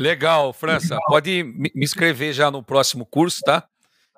Legal, 0.00 0.54
França. 0.54 0.94
Legal. 0.94 1.06
Pode 1.06 1.44
me 1.44 1.84
escrever 1.84 2.32
já 2.32 2.50
no 2.50 2.62
próximo 2.62 3.04
curso, 3.04 3.42
tá? 3.44 3.62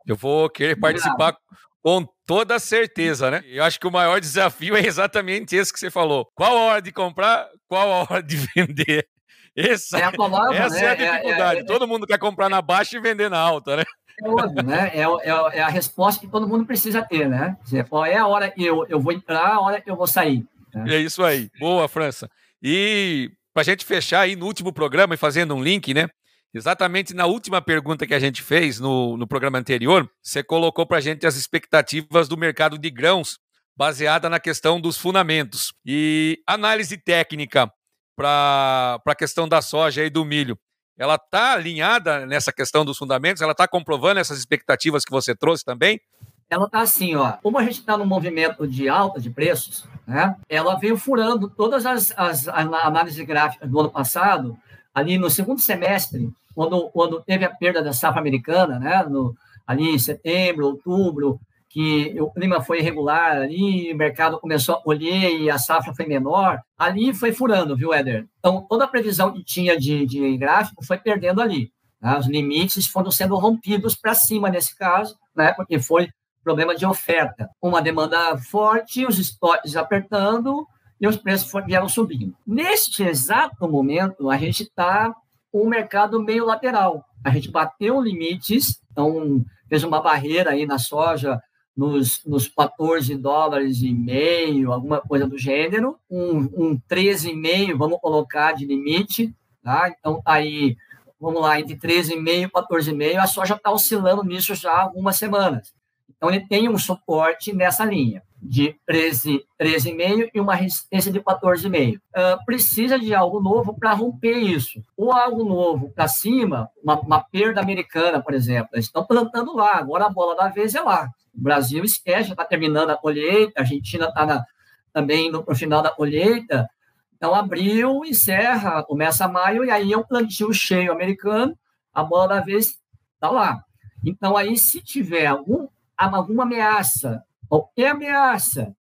Eu 0.07 0.15
vou 0.15 0.49
querer 0.49 0.77
participar 0.77 1.37
com 1.83 2.07
toda 2.25 2.61
certeza, 2.61 3.29
né? 3.29 3.43
Eu 3.45 3.65
acho 3.65 3.81
que 3.81 3.89
o 3.89 3.93
maior 3.93 4.21
desafio 4.21 4.77
é 4.77 4.87
exatamente 4.87 5.57
esse 5.57 5.73
que 5.73 5.81
você 5.81 5.91
falou. 5.91 6.31
Qual 6.33 6.57
a 6.57 6.61
hora 6.61 6.81
de 6.81 6.93
comprar, 6.93 7.49
qual 7.67 7.93
a 7.93 7.97
hora 8.09 8.23
de 8.23 8.37
vender? 8.55 9.09
Essa 9.57 9.99
é 9.99 10.05
a, 10.05 10.13
palavra, 10.13 10.57
essa 10.57 10.75
né? 10.75 10.85
é 10.85 10.89
a 10.89 10.95
dificuldade. 10.95 11.57
É, 11.57 11.61
é, 11.61 11.63
é, 11.63 11.65
Todo 11.65 11.89
mundo 11.89 12.07
quer 12.07 12.19
comprar 12.19 12.49
na 12.49 12.61
baixa 12.61 12.97
e 12.97 13.01
vender 13.01 13.31
na 13.31 13.39
alta, 13.39 13.77
né? 13.77 13.85
É 14.23 14.29
óbvio, 14.29 14.63
né? 14.63 14.91
É, 14.95 15.03
é, 15.03 15.59
é, 15.59 15.63
a 15.63 15.69
resposta 15.69 16.21
que 16.21 16.31
todo 16.31 16.49
mundo 16.49 16.67
precisa 16.67 17.03
ter, 17.03 17.29
né? 17.29 17.57
Qual 17.89 18.05
é 18.05 18.17
a 18.17 18.27
hora 18.27 18.51
que 18.51 18.65
eu, 18.65 18.87
eu 18.89 19.01
vou 19.01 19.13
entrar, 19.13 19.55
a 19.55 19.61
hora 19.61 19.81
que 19.81 19.91
eu 19.91 19.97
vou 19.97 20.07
sair. 20.07 20.45
Né? 20.75 20.97
É 20.97 20.99
isso 20.99 21.23
aí. 21.23 21.51
Boa, 21.59 21.89
França. 21.89 22.29
E 22.63 23.31
para 23.53 23.63
a 23.63 23.65
gente 23.65 23.85
fechar 23.85 24.21
aí 24.21 24.37
no 24.37 24.47
último 24.47 24.73
programa 24.73 25.15
e 25.15 25.19
fazendo 25.19 25.55
um 25.55 25.63
link, 25.63 25.95
né? 25.95 26.09
Exatamente 26.53 27.15
na 27.15 27.27
última 27.27 27.61
pergunta 27.61 28.07
que 28.07 28.15
a 28.15 28.19
gente 28.19 28.43
fez 28.43 28.81
no, 28.81 29.17
no 29.17 29.27
programa 29.27 29.59
anterior, 29.59 30.09
você 30.23 30.43
colocou 30.43 30.87
para 30.87 30.99
a 30.99 31.01
gente 31.01 31.27
as 31.27 31.37
expectativas 31.37 32.29
do 32.29 32.37
mercado 32.37 32.79
de 32.79 32.91
grãos 32.91 33.39
baseada 33.77 34.31
na 34.31 34.41
questão 34.41 34.81
dos 34.81 34.97
fundamentos. 34.97 35.75
E 35.85 36.39
análise 36.47 36.97
técnica 36.97 37.71
para 38.17 39.01
a 39.05 39.15
questão 39.15 39.47
da 39.47 39.61
soja 39.61 40.05
e 40.05 40.11
do 40.11 40.25
milho, 40.25 40.59
ela 40.99 41.17
está 41.17 41.53
alinhada 41.53 42.25
nessa 42.25 42.51
questão 42.51 42.85
dos 42.85 42.97
fundamentos? 42.97 43.43
Ela 43.43 43.53
está 43.53 43.69
comprovando 43.69 44.19
essas 44.19 44.39
expectativas 44.39 45.05
que 45.05 45.11
você 45.11 45.35
trouxe 45.35 45.63
também? 45.63 46.01
Ela 46.49 46.65
está 46.65 46.81
assim, 46.81 47.15
ó. 47.15 47.33
Como 47.43 47.59
a 47.59 47.63
gente 47.63 47.81
está 47.81 47.99
no 47.99 48.07
movimento 48.07 48.67
de 48.67 48.89
alta 48.89 49.21
de 49.21 49.29
preços, 49.29 49.85
né? 50.07 50.35
Ela 50.49 50.77
veio 50.77 50.97
furando 50.97 51.51
todas 51.51 51.85
as, 51.85 52.13
as 52.17 52.49
análises 52.49 53.25
gráficas 53.27 53.69
do 53.69 53.79
ano 53.79 53.91
passado, 53.91 54.57
ali 54.95 55.19
no 55.19 55.29
segundo 55.29 55.61
semestre, 55.61 56.33
quando, 56.55 56.89
quando 56.89 57.21
teve 57.21 57.45
a 57.45 57.51
perda 57.51 57.83
da 57.83 57.93
safra 57.93 58.21
americana, 58.21 58.79
né? 58.79 59.05
No, 59.09 59.37
ali 59.67 59.91
em 59.91 59.99
setembro, 59.99 60.67
outubro, 60.67 61.39
que 61.77 62.19
o 62.19 62.31
clima 62.31 62.63
foi 62.63 62.79
irregular 62.79 63.37
ali, 63.37 63.93
o 63.93 63.97
mercado 63.99 64.41
começou 64.41 64.77
a 64.77 64.81
colher 64.81 65.39
e 65.39 65.51
a 65.51 65.59
safra 65.59 65.93
foi 65.95 66.07
menor, 66.07 66.59
ali 66.79 67.13
foi 67.13 67.33
furando, 67.33 67.77
viu, 67.77 67.93
Éder? 67.93 68.27
Então, 68.39 68.65
toda 68.67 68.85
a 68.85 68.89
previsão 68.89 69.31
que 69.31 69.45
tinha 69.45 69.79
de, 69.79 70.07
de 70.07 70.39
gráfico 70.39 70.83
foi 70.83 70.97
perdendo 70.97 71.43
ali. 71.43 71.71
Né? 72.01 72.17
Os 72.19 72.27
limites 72.27 72.87
foram 72.87 73.11
sendo 73.11 73.37
rompidos 73.37 73.95
para 73.95 74.15
cima 74.15 74.49
nesse 74.49 74.75
caso, 74.75 75.19
né? 75.37 75.53
porque 75.53 75.79
foi 75.79 76.09
problema 76.43 76.75
de 76.75 76.87
oferta. 76.87 77.47
Uma 77.61 77.83
demanda 77.83 78.39
forte, 78.39 79.05
os 79.05 79.19
estoques 79.19 79.77
apertando 79.77 80.67
e 80.99 81.07
os 81.07 81.19
preços 81.19 81.53
vieram 81.67 81.91
subindo. 81.91 82.35
Neste 82.47 83.03
exato 83.03 83.69
momento, 83.69 84.31
a 84.31 84.39
gente 84.39 84.63
está 84.63 85.15
com 85.53 85.61
o 85.61 85.69
mercado 85.69 86.23
meio 86.23 86.47
lateral. 86.47 87.05
A 87.23 87.29
gente 87.29 87.51
bateu 87.51 88.01
limites, 88.01 88.81
então 88.91 89.45
fez 89.69 89.85
uma 89.85 90.01
barreira 90.01 90.53
aí 90.53 90.65
na 90.65 90.79
soja 90.79 91.39
nos, 91.77 92.25
nos 92.25 92.49
14 92.49 93.15
dólares 93.17 93.83
e 93.83 93.93
meio, 93.93 94.73
alguma 94.73 95.01
coisa 95.01 95.27
do 95.27 95.37
gênero, 95.37 95.99
um, 96.11 96.39
um 96.39 96.81
13,5, 96.91 97.77
vamos 97.77 98.01
colocar 98.01 98.53
de 98.53 98.65
limite, 98.65 99.35
tá? 99.63 99.95
Então, 99.99 100.23
aí, 100.25 100.77
vamos 101.21 101.43
lá, 101.43 101.61
entre 101.61 101.77
13,5 101.77 102.47
e 102.47 102.49
14,5, 102.49 103.19
a 103.19 103.27
soja 103.27 103.55
está 103.55 103.71
oscilando 103.71 104.25
nisso 104.25 104.55
já 104.55 104.73
há 104.73 104.83
algumas 104.83 105.17
semanas. 105.17 105.75
Então, 106.17 106.31
ele 106.31 106.47
tem 106.47 106.69
um 106.69 106.79
suporte 106.79 107.53
nessa 107.53 107.85
linha 107.85 108.23
de 108.41 108.77
13, 108.87 109.45
13,5 109.61 110.31
e 110.35 110.41
uma 110.41 110.55
resistência 110.55 111.11
de 111.11 111.21
14,5. 111.21 111.97
Uh, 111.97 112.45
precisa 112.45 112.99
de 112.99 113.15
algo 113.15 113.41
novo 113.41 113.75
para 113.79 113.93
romper 113.93 114.37
isso. 114.37 114.83
Ou 114.97 115.13
algo 115.13 115.45
novo 115.45 115.91
para 115.91 116.07
cima, 116.07 116.69
uma, 116.83 117.01
uma 117.01 117.21
perda 117.21 117.61
americana, 117.61 118.23
por 118.23 118.35
exemplo. 118.35 118.71
Eles 118.75 118.87
estão 118.87 119.05
plantando 119.05 119.55
lá, 119.55 119.77
agora 119.77 120.07
a 120.07 120.11
bola 120.11 120.37
da 120.37 120.49
vez 120.49 120.75
é 120.75 120.81
lá. 120.81 121.09
O 121.35 121.43
Brasil 121.43 121.85
esquece, 121.85 122.31
está 122.31 122.45
terminando 122.45 122.91
a 122.91 122.97
colheita, 122.97 123.61
a 123.61 123.63
Argentina 123.63 124.07
está 124.07 124.45
também 124.93 125.31
no 125.31 125.45
final 125.55 125.83
da 125.83 125.91
colheita. 125.91 126.69
Então, 127.17 127.35
abril, 127.35 128.05
encerra, 128.05 128.83
começa 128.83 129.27
maio, 129.27 129.65
e 129.65 129.71
aí 129.71 129.93
é 129.93 129.97
um 129.97 130.03
plantio 130.03 130.53
cheio 130.53 130.93
americano, 130.93 131.57
a 131.93 132.05
bola 132.05 132.29
da 132.29 132.41
vez 132.41 132.79
está 133.15 133.31
lá. 133.31 133.63
Então, 134.05 134.37
aí, 134.37 134.57
se 134.57 134.83
tiver 134.83 135.27
algum, 135.27 135.67
alguma 135.97 136.45
ameaça, 136.45 137.25
qualquer 137.49 137.93
ameaça 137.93 138.75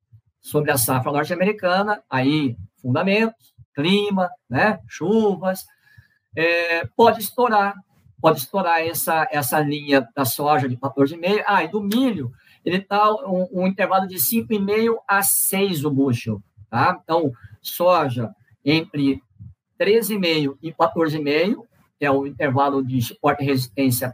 sobre 0.42 0.72
a 0.72 0.78
safra 0.78 1.12
norte-americana, 1.12 2.04
aí, 2.10 2.58
fundamentos, 2.82 3.54
clima, 3.74 4.30
né, 4.50 4.80
chuvas, 4.88 5.66
é, 6.36 6.86
pode 6.96 7.22
estourar, 7.22 7.76
pode 8.22 8.40
estourar 8.40 8.82
essa, 8.82 9.28
essa 9.32 9.60
linha 9.60 10.08
da 10.16 10.26
soja 10.26 10.68
de 10.68 10.78
14,5. 10.78 11.44
Ah, 11.48 11.64
e 11.64 11.68
do 11.68 11.82
milho, 11.82 12.32
ele 12.66 12.78
está 12.78 13.12
um, 13.26 13.48
um, 13.52 13.68
intervalo 13.68 14.08
de 14.08 14.16
5,5 14.16 14.98
a 15.08 15.22
6 15.22 15.86
o 15.86 15.92
bushel. 15.92 16.42
Tá? 16.70 17.00
Então, 17.04 17.32
soja 17.62 18.34
entre 18.66 19.22
13,5 19.80 20.58
e 20.62 20.72
14,5 20.72 21.66
é 22.00 22.12
o 22.12 22.26
intervalo 22.26 22.84
de 22.84 23.02
suporte 23.02 23.44
e 23.44 23.46
resistência 23.46 24.14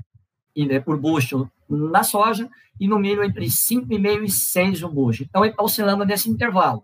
né, 0.55 0.79
por 0.79 0.99
bushel 0.99 1.49
na 1.69 2.03
soja, 2.03 2.49
e 2.79 2.87
no 2.87 2.97
milho 2.97 3.23
entre 3.23 3.45
5,5 3.45 4.23
e 4.23 4.29
6 4.29 4.83
o 4.83 4.89
bushel. 4.89 5.25
Então, 5.29 5.43
ele 5.43 5.51
está 5.51 5.63
oscilando 5.63 6.05
nesse 6.05 6.29
intervalo. 6.29 6.83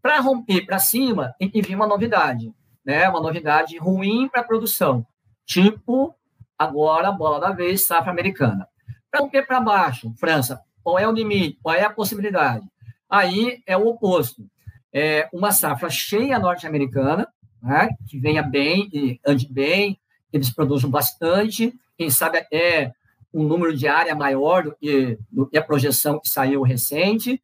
Para 0.00 0.20
romper 0.20 0.66
para 0.66 0.78
cima, 0.78 1.34
tem 1.38 1.48
que 1.48 1.62
vir 1.62 1.74
uma 1.74 1.86
novidade, 1.86 2.52
né? 2.84 3.08
uma 3.08 3.20
novidade 3.20 3.78
ruim 3.78 4.28
para 4.28 4.40
a 4.40 4.44
produção, 4.44 5.06
tipo 5.46 6.14
agora 6.58 7.08
a 7.08 7.12
bola 7.12 7.40
da 7.40 7.50
vez, 7.50 7.86
safra 7.86 8.12
americana. 8.12 8.68
Para 9.10 9.20
romper 9.20 9.46
para 9.46 9.60
baixo, 9.60 10.12
França, 10.18 10.60
qual 10.82 10.98
é 10.98 11.06
o 11.06 11.12
limite? 11.12 11.58
Qual 11.62 11.74
é 11.74 11.84
a 11.84 11.90
possibilidade? 11.90 12.66
Aí 13.10 13.62
é 13.66 13.76
o 13.76 13.86
oposto. 13.86 14.46
É 14.92 15.28
uma 15.32 15.52
safra 15.52 15.90
cheia 15.90 16.38
norte-americana, 16.38 17.26
né, 17.62 17.88
que 18.08 18.18
venha 18.18 18.42
bem, 18.42 18.88
e 18.92 19.20
ande 19.26 19.50
bem, 19.50 19.98
eles 20.32 20.50
produzem 20.50 20.90
bastante, 20.90 21.72
quem 21.96 22.10
sabe 22.10 22.38
até 22.38 22.92
um 23.32 23.42
número 23.42 23.74
de 23.74 23.88
área 23.88 24.14
maior 24.14 24.64
do 24.64 24.76
que, 24.76 25.18
do 25.30 25.46
que 25.46 25.56
a 25.56 25.62
projeção 25.62 26.20
que 26.20 26.28
saiu 26.28 26.62
recente. 26.62 27.42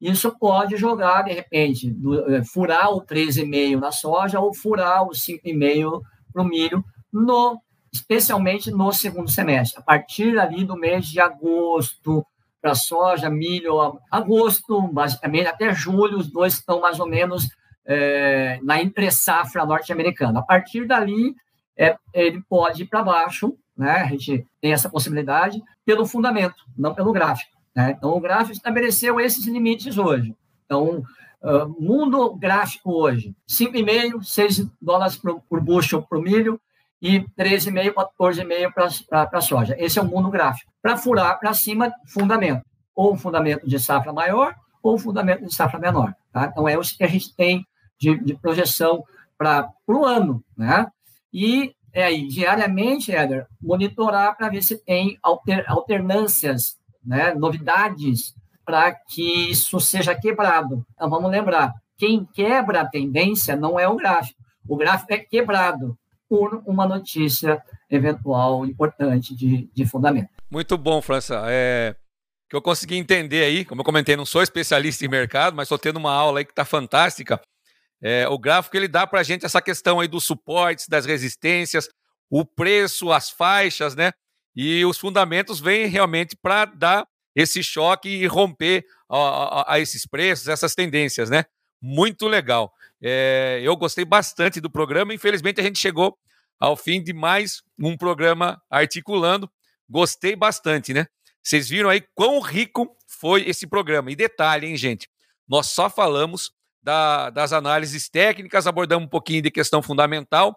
Isso 0.00 0.36
pode 0.38 0.76
jogar, 0.76 1.22
de 1.22 1.32
repente, 1.32 1.90
do, 1.90 2.34
é, 2.34 2.44
furar 2.44 2.90
o 2.90 3.02
13,5 3.02 3.80
na 3.80 3.92
soja 3.92 4.40
ou 4.40 4.54
furar 4.54 5.04
o 5.04 5.10
5,5 5.10 6.00
para 6.32 6.42
o 6.42 6.44
milho, 6.44 6.84
no, 7.12 7.60
especialmente 7.92 8.70
no 8.70 8.92
segundo 8.92 9.30
semestre. 9.30 9.80
A 9.80 9.82
partir 9.82 10.38
ali 10.38 10.64
do 10.64 10.76
mês 10.76 11.06
de 11.06 11.20
agosto, 11.20 12.24
para 12.60 12.74
soja, 12.74 13.30
milho, 13.30 13.98
agosto, 14.10 14.82
basicamente, 14.88 15.46
até 15.46 15.72
julho, 15.72 16.18
os 16.18 16.30
dois 16.30 16.54
estão 16.54 16.80
mais 16.80 16.98
ou 16.98 17.06
menos 17.06 17.48
é, 17.86 18.58
na 18.62 18.82
entre-safra 18.82 19.64
norte-americana. 19.64 20.40
A 20.40 20.42
partir 20.42 20.86
dali, 20.86 21.34
é, 21.76 21.96
ele 22.12 22.42
pode 22.48 22.82
ir 22.82 22.86
para 22.86 23.02
baixo, 23.02 23.56
né? 23.76 23.92
a 24.02 24.06
gente 24.06 24.46
tem 24.60 24.72
essa 24.72 24.88
possibilidade, 24.88 25.62
pelo 25.84 26.06
fundamento, 26.06 26.64
não 26.76 26.94
pelo 26.94 27.12
gráfico. 27.12 27.56
Né? 27.74 27.94
Então, 27.96 28.10
o 28.10 28.20
gráfico 28.20 28.52
estabeleceu 28.52 29.20
esses 29.20 29.46
limites 29.46 29.98
hoje. 29.98 30.34
Então, 30.64 31.04
uh, 31.42 31.68
mundo 31.78 32.34
gráfico 32.34 32.92
hoje, 32.92 33.34
5,5, 33.48 34.24
6 34.24 34.66
dólares 34.80 35.16
por, 35.16 35.40
por 35.42 35.60
bushel 35.60 36.06
o 36.10 36.18
milho, 36.18 36.60
e 37.00 37.20
13,5, 37.38 37.92
14,5 38.18 39.06
para 39.08 39.28
a 39.32 39.40
soja. 39.40 39.76
Esse 39.78 39.98
é 39.98 40.02
o 40.02 40.06
mundo 40.06 40.30
gráfico. 40.30 40.72
Para 40.82 40.96
furar 40.96 41.38
para 41.38 41.52
cima, 41.52 41.92
fundamento. 42.06 42.64
Ou 42.94 43.16
fundamento 43.16 43.68
de 43.68 43.78
safra 43.78 44.12
maior, 44.12 44.54
ou 44.82 44.98
fundamento 44.98 45.44
de 45.44 45.54
safra 45.54 45.78
menor. 45.78 46.14
Tá? 46.32 46.46
Então, 46.46 46.68
é 46.68 46.76
o 46.76 46.80
que 46.80 47.04
a 47.04 47.08
gente 47.08 47.34
tem 47.34 47.66
de, 48.00 48.16
de 48.18 48.34
projeção 48.34 49.04
para 49.36 49.70
o 49.86 50.04
ano. 50.04 50.42
Né? 50.56 50.86
E 51.32 51.75
é 51.96 52.04
aí, 52.04 52.28
diariamente, 52.28 53.10
Éder, 53.10 53.46
monitorar 53.58 54.36
para 54.36 54.50
ver 54.50 54.62
se 54.62 54.76
tem 54.76 55.18
alter, 55.22 55.64
alternâncias, 55.66 56.76
né? 57.02 57.32
novidades, 57.32 58.34
para 58.66 58.92
que 58.92 59.50
isso 59.50 59.80
seja 59.80 60.14
quebrado. 60.14 60.84
Então, 60.92 61.08
vamos 61.08 61.30
lembrar, 61.30 61.72
quem 61.96 62.28
quebra 62.34 62.82
a 62.82 62.86
tendência 62.86 63.56
não 63.56 63.80
é 63.80 63.88
o 63.88 63.96
gráfico. 63.96 64.38
O 64.68 64.76
gráfico 64.76 65.14
é 65.14 65.16
quebrado 65.16 65.96
por 66.28 66.62
uma 66.66 66.86
notícia 66.86 67.62
eventual 67.88 68.66
importante 68.66 69.34
de, 69.34 69.70
de 69.72 69.86
fundamento. 69.86 70.28
Muito 70.50 70.76
bom, 70.76 71.00
França. 71.00 71.44
É, 71.46 71.96
que 72.46 72.54
eu 72.54 72.60
consegui 72.60 72.96
entender 72.96 73.42
aí, 73.42 73.64
como 73.64 73.80
eu 73.80 73.84
comentei, 73.86 74.16
não 74.16 74.26
sou 74.26 74.42
especialista 74.42 75.02
em 75.06 75.08
mercado, 75.08 75.56
mas 75.56 75.64
estou 75.64 75.78
tendo 75.78 75.96
uma 75.96 76.12
aula 76.12 76.40
aí 76.40 76.44
que 76.44 76.52
está 76.52 76.64
fantástica. 76.66 77.40
É, 78.02 78.28
o 78.28 78.38
gráfico 78.38 78.76
ele 78.76 78.88
dá 78.88 79.06
para 79.06 79.20
a 79.20 79.22
gente 79.22 79.44
essa 79.44 79.60
questão 79.60 80.00
aí 80.00 80.08
dos 80.08 80.24
suportes, 80.24 80.88
das 80.88 81.06
resistências, 81.06 81.88
o 82.30 82.44
preço, 82.44 83.12
as 83.12 83.30
faixas, 83.30 83.94
né? 83.94 84.12
E 84.54 84.84
os 84.84 84.98
fundamentos 84.98 85.60
vêm 85.60 85.86
realmente 85.86 86.36
para 86.36 86.64
dar 86.64 87.06
esse 87.34 87.62
choque 87.62 88.08
e 88.08 88.26
romper 88.26 88.84
a, 89.08 89.16
a, 89.16 89.74
a, 89.74 89.80
esses 89.80 90.06
preços, 90.06 90.48
essas 90.48 90.74
tendências, 90.74 91.28
né? 91.28 91.44
Muito 91.80 92.26
legal. 92.26 92.72
É, 93.02 93.60
eu 93.62 93.76
gostei 93.76 94.04
bastante 94.04 94.60
do 94.60 94.70
programa. 94.70 95.12
Infelizmente, 95.12 95.60
a 95.60 95.64
gente 95.64 95.78
chegou 95.78 96.16
ao 96.58 96.76
fim 96.76 97.02
de 97.02 97.12
mais 97.12 97.62
um 97.78 97.96
programa 97.96 98.60
articulando. 98.70 99.50
Gostei 99.88 100.34
bastante, 100.34 100.94
né? 100.94 101.06
Vocês 101.42 101.68
viram 101.68 101.90
aí 101.90 102.02
quão 102.14 102.40
rico 102.40 102.96
foi 103.06 103.48
esse 103.48 103.66
programa. 103.66 104.10
E 104.10 104.16
detalhe, 104.16 104.66
hein, 104.66 104.76
gente? 104.76 105.08
Nós 105.46 105.68
só 105.68 105.88
falamos 105.88 106.50
da, 106.86 107.30
das 107.30 107.52
análises 107.52 108.08
técnicas, 108.08 108.64
abordamos 108.64 109.06
um 109.06 109.10
pouquinho 109.10 109.42
de 109.42 109.50
questão 109.50 109.82
fundamental. 109.82 110.56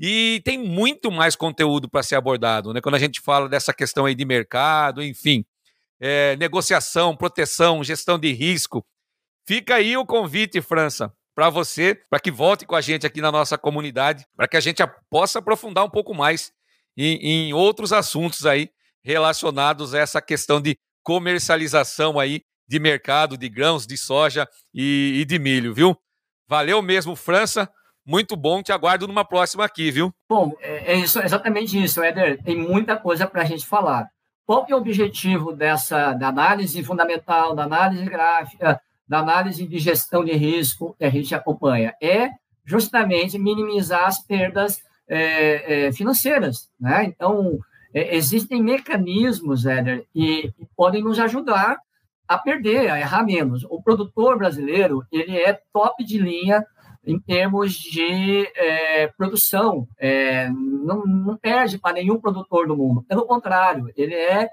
E 0.00 0.40
tem 0.42 0.56
muito 0.56 1.10
mais 1.10 1.36
conteúdo 1.36 1.90
para 1.90 2.02
ser 2.02 2.14
abordado, 2.14 2.72
né? 2.72 2.80
Quando 2.80 2.94
a 2.94 2.98
gente 2.98 3.20
fala 3.20 3.50
dessa 3.50 3.74
questão 3.74 4.06
aí 4.06 4.14
de 4.14 4.24
mercado, 4.24 5.02
enfim, 5.02 5.44
é, 6.00 6.36
negociação, 6.36 7.14
proteção, 7.14 7.84
gestão 7.84 8.18
de 8.18 8.32
risco. 8.32 8.82
Fica 9.46 9.74
aí 9.74 9.94
o 9.94 10.06
convite, 10.06 10.62
França, 10.62 11.12
para 11.34 11.50
você, 11.50 11.94
para 12.08 12.20
que 12.20 12.30
volte 12.30 12.64
com 12.64 12.74
a 12.74 12.80
gente 12.80 13.06
aqui 13.06 13.20
na 13.20 13.30
nossa 13.30 13.58
comunidade, 13.58 14.24
para 14.34 14.48
que 14.48 14.56
a 14.56 14.60
gente 14.60 14.82
possa 15.10 15.40
aprofundar 15.40 15.84
um 15.84 15.90
pouco 15.90 16.14
mais 16.14 16.50
em, 16.96 17.48
em 17.48 17.52
outros 17.52 17.92
assuntos 17.92 18.46
aí 18.46 18.70
relacionados 19.04 19.94
a 19.94 19.98
essa 19.98 20.22
questão 20.22 20.62
de 20.62 20.78
comercialização 21.02 22.18
aí 22.18 22.42
de 22.68 22.78
mercado 22.78 23.36
de 23.36 23.48
grãos, 23.48 23.86
de 23.86 23.96
soja 23.96 24.46
e, 24.74 25.20
e 25.20 25.24
de 25.24 25.38
milho, 25.38 25.72
viu? 25.72 25.96
Valeu 26.46 26.82
mesmo, 26.82 27.16
França. 27.16 27.68
Muito 28.04 28.36
bom, 28.36 28.62
te 28.62 28.72
aguardo 28.72 29.06
numa 29.06 29.24
próxima 29.24 29.64
aqui, 29.64 29.90
viu? 29.90 30.12
Bom, 30.28 30.54
é, 30.60 30.94
é 30.94 30.96
isso, 30.96 31.18
exatamente 31.20 31.82
isso, 31.82 32.02
Éder. 32.02 32.42
Tem 32.42 32.56
muita 32.56 32.96
coisa 32.96 33.26
para 33.26 33.42
a 33.42 33.44
gente 33.44 33.66
falar. 33.66 34.08
Qual 34.46 34.64
é 34.68 34.74
o 34.74 34.78
objetivo 34.78 35.52
dessa 35.52 36.14
da 36.14 36.28
análise 36.28 36.82
fundamental, 36.82 37.54
da 37.54 37.64
análise 37.64 38.04
gráfica, 38.06 38.80
da 39.06 39.18
análise 39.18 39.66
de 39.66 39.78
gestão 39.78 40.24
de 40.24 40.32
risco 40.32 40.94
que 40.98 41.04
a 41.04 41.10
gente 41.10 41.34
acompanha? 41.34 41.94
É 42.02 42.30
justamente 42.64 43.38
minimizar 43.38 44.06
as 44.06 44.18
perdas 44.24 44.82
é, 45.06 45.86
é, 45.86 45.92
financeiras. 45.92 46.70
Né? 46.80 47.04
Então, 47.04 47.58
é, 47.92 48.16
existem 48.16 48.62
mecanismos, 48.62 49.66
Éder, 49.66 50.06
que 50.14 50.50
podem 50.76 51.02
nos 51.02 51.18
ajudar 51.18 51.78
a 52.28 52.38
perder, 52.38 52.90
a 52.90 53.00
errar 53.00 53.24
menos. 53.24 53.64
O 53.70 53.82
produtor 53.82 54.36
brasileiro, 54.36 55.02
ele 55.10 55.36
é 55.36 55.58
top 55.72 56.04
de 56.04 56.18
linha 56.18 56.64
em 57.04 57.18
termos 57.18 57.72
de 57.72 58.46
é, 58.54 59.06
produção, 59.08 59.88
é, 59.98 60.50
não, 60.50 61.04
não, 61.06 61.36
perde 61.38 61.78
para 61.78 61.94
nenhum 61.94 62.20
produtor 62.20 62.66
do 62.66 62.76
mundo. 62.76 63.02
Pelo 63.08 63.24
contrário, 63.24 63.90
ele 63.96 64.14
é 64.14 64.50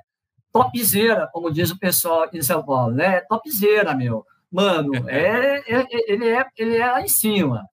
topzera, 0.54 1.28
como 1.34 1.52
diz 1.52 1.70
o 1.72 1.78
pessoal 1.78 2.30
em 2.32 2.42
São 2.42 2.64
Paulo, 2.64 2.94
né? 2.94 3.20
Topzera, 3.22 3.94
meu. 3.94 4.24
Mano, 4.50 4.94
é, 5.10 5.58
é, 5.68 5.86
ele, 6.08 6.30
é, 6.30 6.46
ele 6.58 6.78
é 6.78 6.88
lá 6.90 7.02
em 7.02 7.10
cima. 7.10 7.66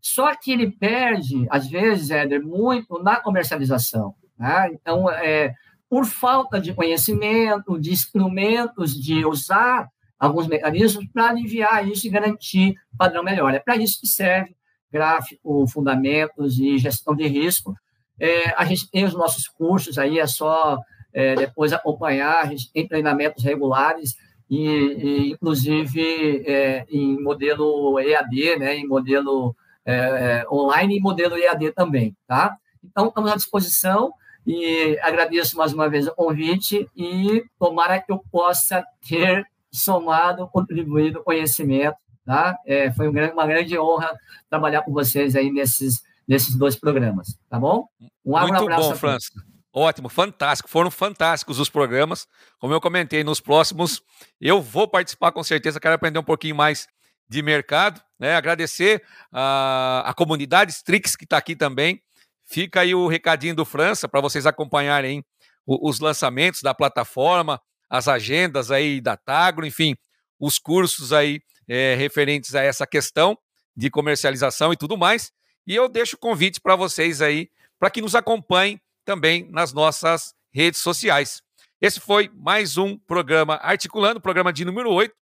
Só 0.00 0.34
que 0.34 0.52
ele 0.52 0.70
perde, 0.70 1.46
às 1.48 1.68
vezes, 1.68 2.10
Éder, 2.10 2.44
muito 2.44 3.00
na 3.00 3.20
comercialização. 3.20 4.14
Né? 4.36 4.70
Então, 4.72 5.08
é, 5.08 5.54
por 5.94 6.06
falta 6.06 6.60
de 6.60 6.74
conhecimento, 6.74 7.78
de 7.78 7.92
instrumentos, 7.92 9.00
de 9.00 9.24
usar 9.24 9.88
alguns 10.18 10.48
mecanismos 10.48 11.06
para 11.12 11.28
aliviar 11.28 11.86
isso 11.86 12.04
e 12.04 12.10
garantir 12.10 12.74
padrão 12.98 13.22
melhor. 13.22 13.54
É 13.54 13.60
para 13.60 13.76
isso 13.76 14.00
que 14.00 14.08
serve 14.08 14.56
gráfico, 14.90 15.64
fundamentos 15.68 16.58
e 16.58 16.78
gestão 16.78 17.14
de 17.14 17.28
risco. 17.28 17.76
É, 18.18 18.52
a 18.60 18.64
gente 18.64 18.90
tem 18.90 19.04
os 19.04 19.14
nossos 19.14 19.46
cursos 19.46 19.96
aí, 19.96 20.18
é 20.18 20.26
só 20.26 20.80
é, 21.12 21.36
depois 21.36 21.72
acompanhar, 21.72 22.42
a 22.42 22.46
gente 22.46 22.72
tem 22.72 22.88
treinamentos 22.88 23.44
regulares, 23.44 24.16
e, 24.50 24.66
e 24.66 25.30
inclusive 25.30 26.42
é, 26.44 26.84
em 26.90 27.22
modelo 27.22 28.00
EAD, 28.00 28.58
né, 28.58 28.76
em 28.76 28.84
modelo 28.84 29.54
é, 29.86 29.94
é, 29.94 30.46
online 30.50 30.96
e 30.96 31.00
modelo 31.00 31.38
EAD 31.38 31.70
também, 31.70 32.16
tá? 32.26 32.56
Então, 32.82 33.06
estamos 33.06 33.30
à 33.30 33.36
disposição 33.36 34.12
e 34.46 34.98
agradeço 35.02 35.56
mais 35.56 35.72
uma 35.72 35.88
vez 35.88 36.06
o 36.06 36.14
convite 36.14 36.88
e 36.96 37.44
tomara 37.58 38.00
que 38.00 38.12
eu 38.12 38.22
possa 38.30 38.84
ter 39.08 39.46
somado, 39.72 40.48
contribuído 40.48 41.22
conhecimento, 41.22 41.96
tá? 42.24 42.56
É, 42.66 42.92
foi 42.92 43.08
uma 43.08 43.46
grande 43.46 43.78
honra 43.78 44.10
trabalhar 44.48 44.82
com 44.82 44.92
vocês 44.92 45.34
aí 45.34 45.50
nesses, 45.50 46.02
nesses 46.28 46.54
dois 46.54 46.76
programas, 46.76 47.38
tá 47.48 47.58
bom? 47.58 47.88
Um 48.24 48.38
Muito 48.38 48.54
abraço. 48.54 48.90
Bom, 48.90 48.96
França. 48.96 49.30
Ótimo, 49.72 50.08
fantástico. 50.08 50.68
Foram 50.68 50.90
fantásticos 50.90 51.58
os 51.58 51.68
programas. 51.68 52.28
Como 52.60 52.72
eu 52.72 52.80
comentei, 52.80 53.24
nos 53.24 53.40
próximos 53.40 54.00
eu 54.40 54.62
vou 54.62 54.86
participar 54.86 55.32
com 55.32 55.42
certeza. 55.42 55.80
Quero 55.80 55.96
aprender 55.96 56.18
um 56.18 56.24
pouquinho 56.24 56.54
mais 56.54 56.86
de 57.28 57.42
mercado, 57.42 58.00
né? 58.18 58.36
Agradecer 58.36 59.02
a, 59.32 60.04
a 60.06 60.14
comunidade 60.14 60.70
Strix 60.70 61.16
que 61.16 61.24
está 61.24 61.38
aqui 61.38 61.56
também. 61.56 62.00
Fica 62.46 62.80
aí 62.80 62.94
o 62.94 63.08
recadinho 63.08 63.54
do 63.54 63.64
França 63.64 64.08
para 64.08 64.20
vocês 64.20 64.46
acompanharem 64.46 65.24
os 65.66 65.98
lançamentos 65.98 66.60
da 66.62 66.74
plataforma, 66.74 67.60
as 67.88 68.06
agendas 68.06 68.70
aí 68.70 69.00
da 69.00 69.16
Tagro, 69.16 69.66
enfim, 69.66 69.96
os 70.38 70.58
cursos 70.58 71.12
aí 71.12 71.40
é, 71.68 71.94
referentes 71.94 72.54
a 72.54 72.62
essa 72.62 72.86
questão 72.86 73.38
de 73.76 73.90
comercialização 73.90 74.72
e 74.72 74.76
tudo 74.76 74.96
mais. 74.96 75.32
E 75.66 75.74
eu 75.74 75.88
deixo 75.88 76.16
o 76.16 76.18
convite 76.18 76.60
para 76.60 76.76
vocês 76.76 77.22
aí, 77.22 77.48
para 77.78 77.90
que 77.90 78.02
nos 78.02 78.14
acompanhem 78.14 78.80
também 79.04 79.48
nas 79.50 79.72
nossas 79.72 80.34
redes 80.52 80.80
sociais. 80.80 81.42
Esse 81.80 82.00
foi 82.00 82.30
mais 82.34 82.76
um 82.76 82.96
programa 82.96 83.56
Articulando, 83.56 84.20
programa 84.20 84.52
de 84.52 84.64
número 84.64 84.90
8. 84.90 85.14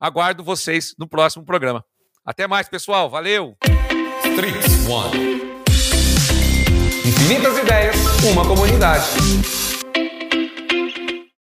Aguardo 0.00 0.44
vocês 0.44 0.94
no 0.98 1.08
próximo 1.08 1.44
programa. 1.44 1.84
Até 2.24 2.46
mais, 2.46 2.68
pessoal. 2.68 3.10
Valeu! 3.10 3.56
One. 4.88 5.37
Infinitas 7.20 7.58
ideias, 7.58 7.96
uma 8.22 8.44
comunidade. 8.44 9.04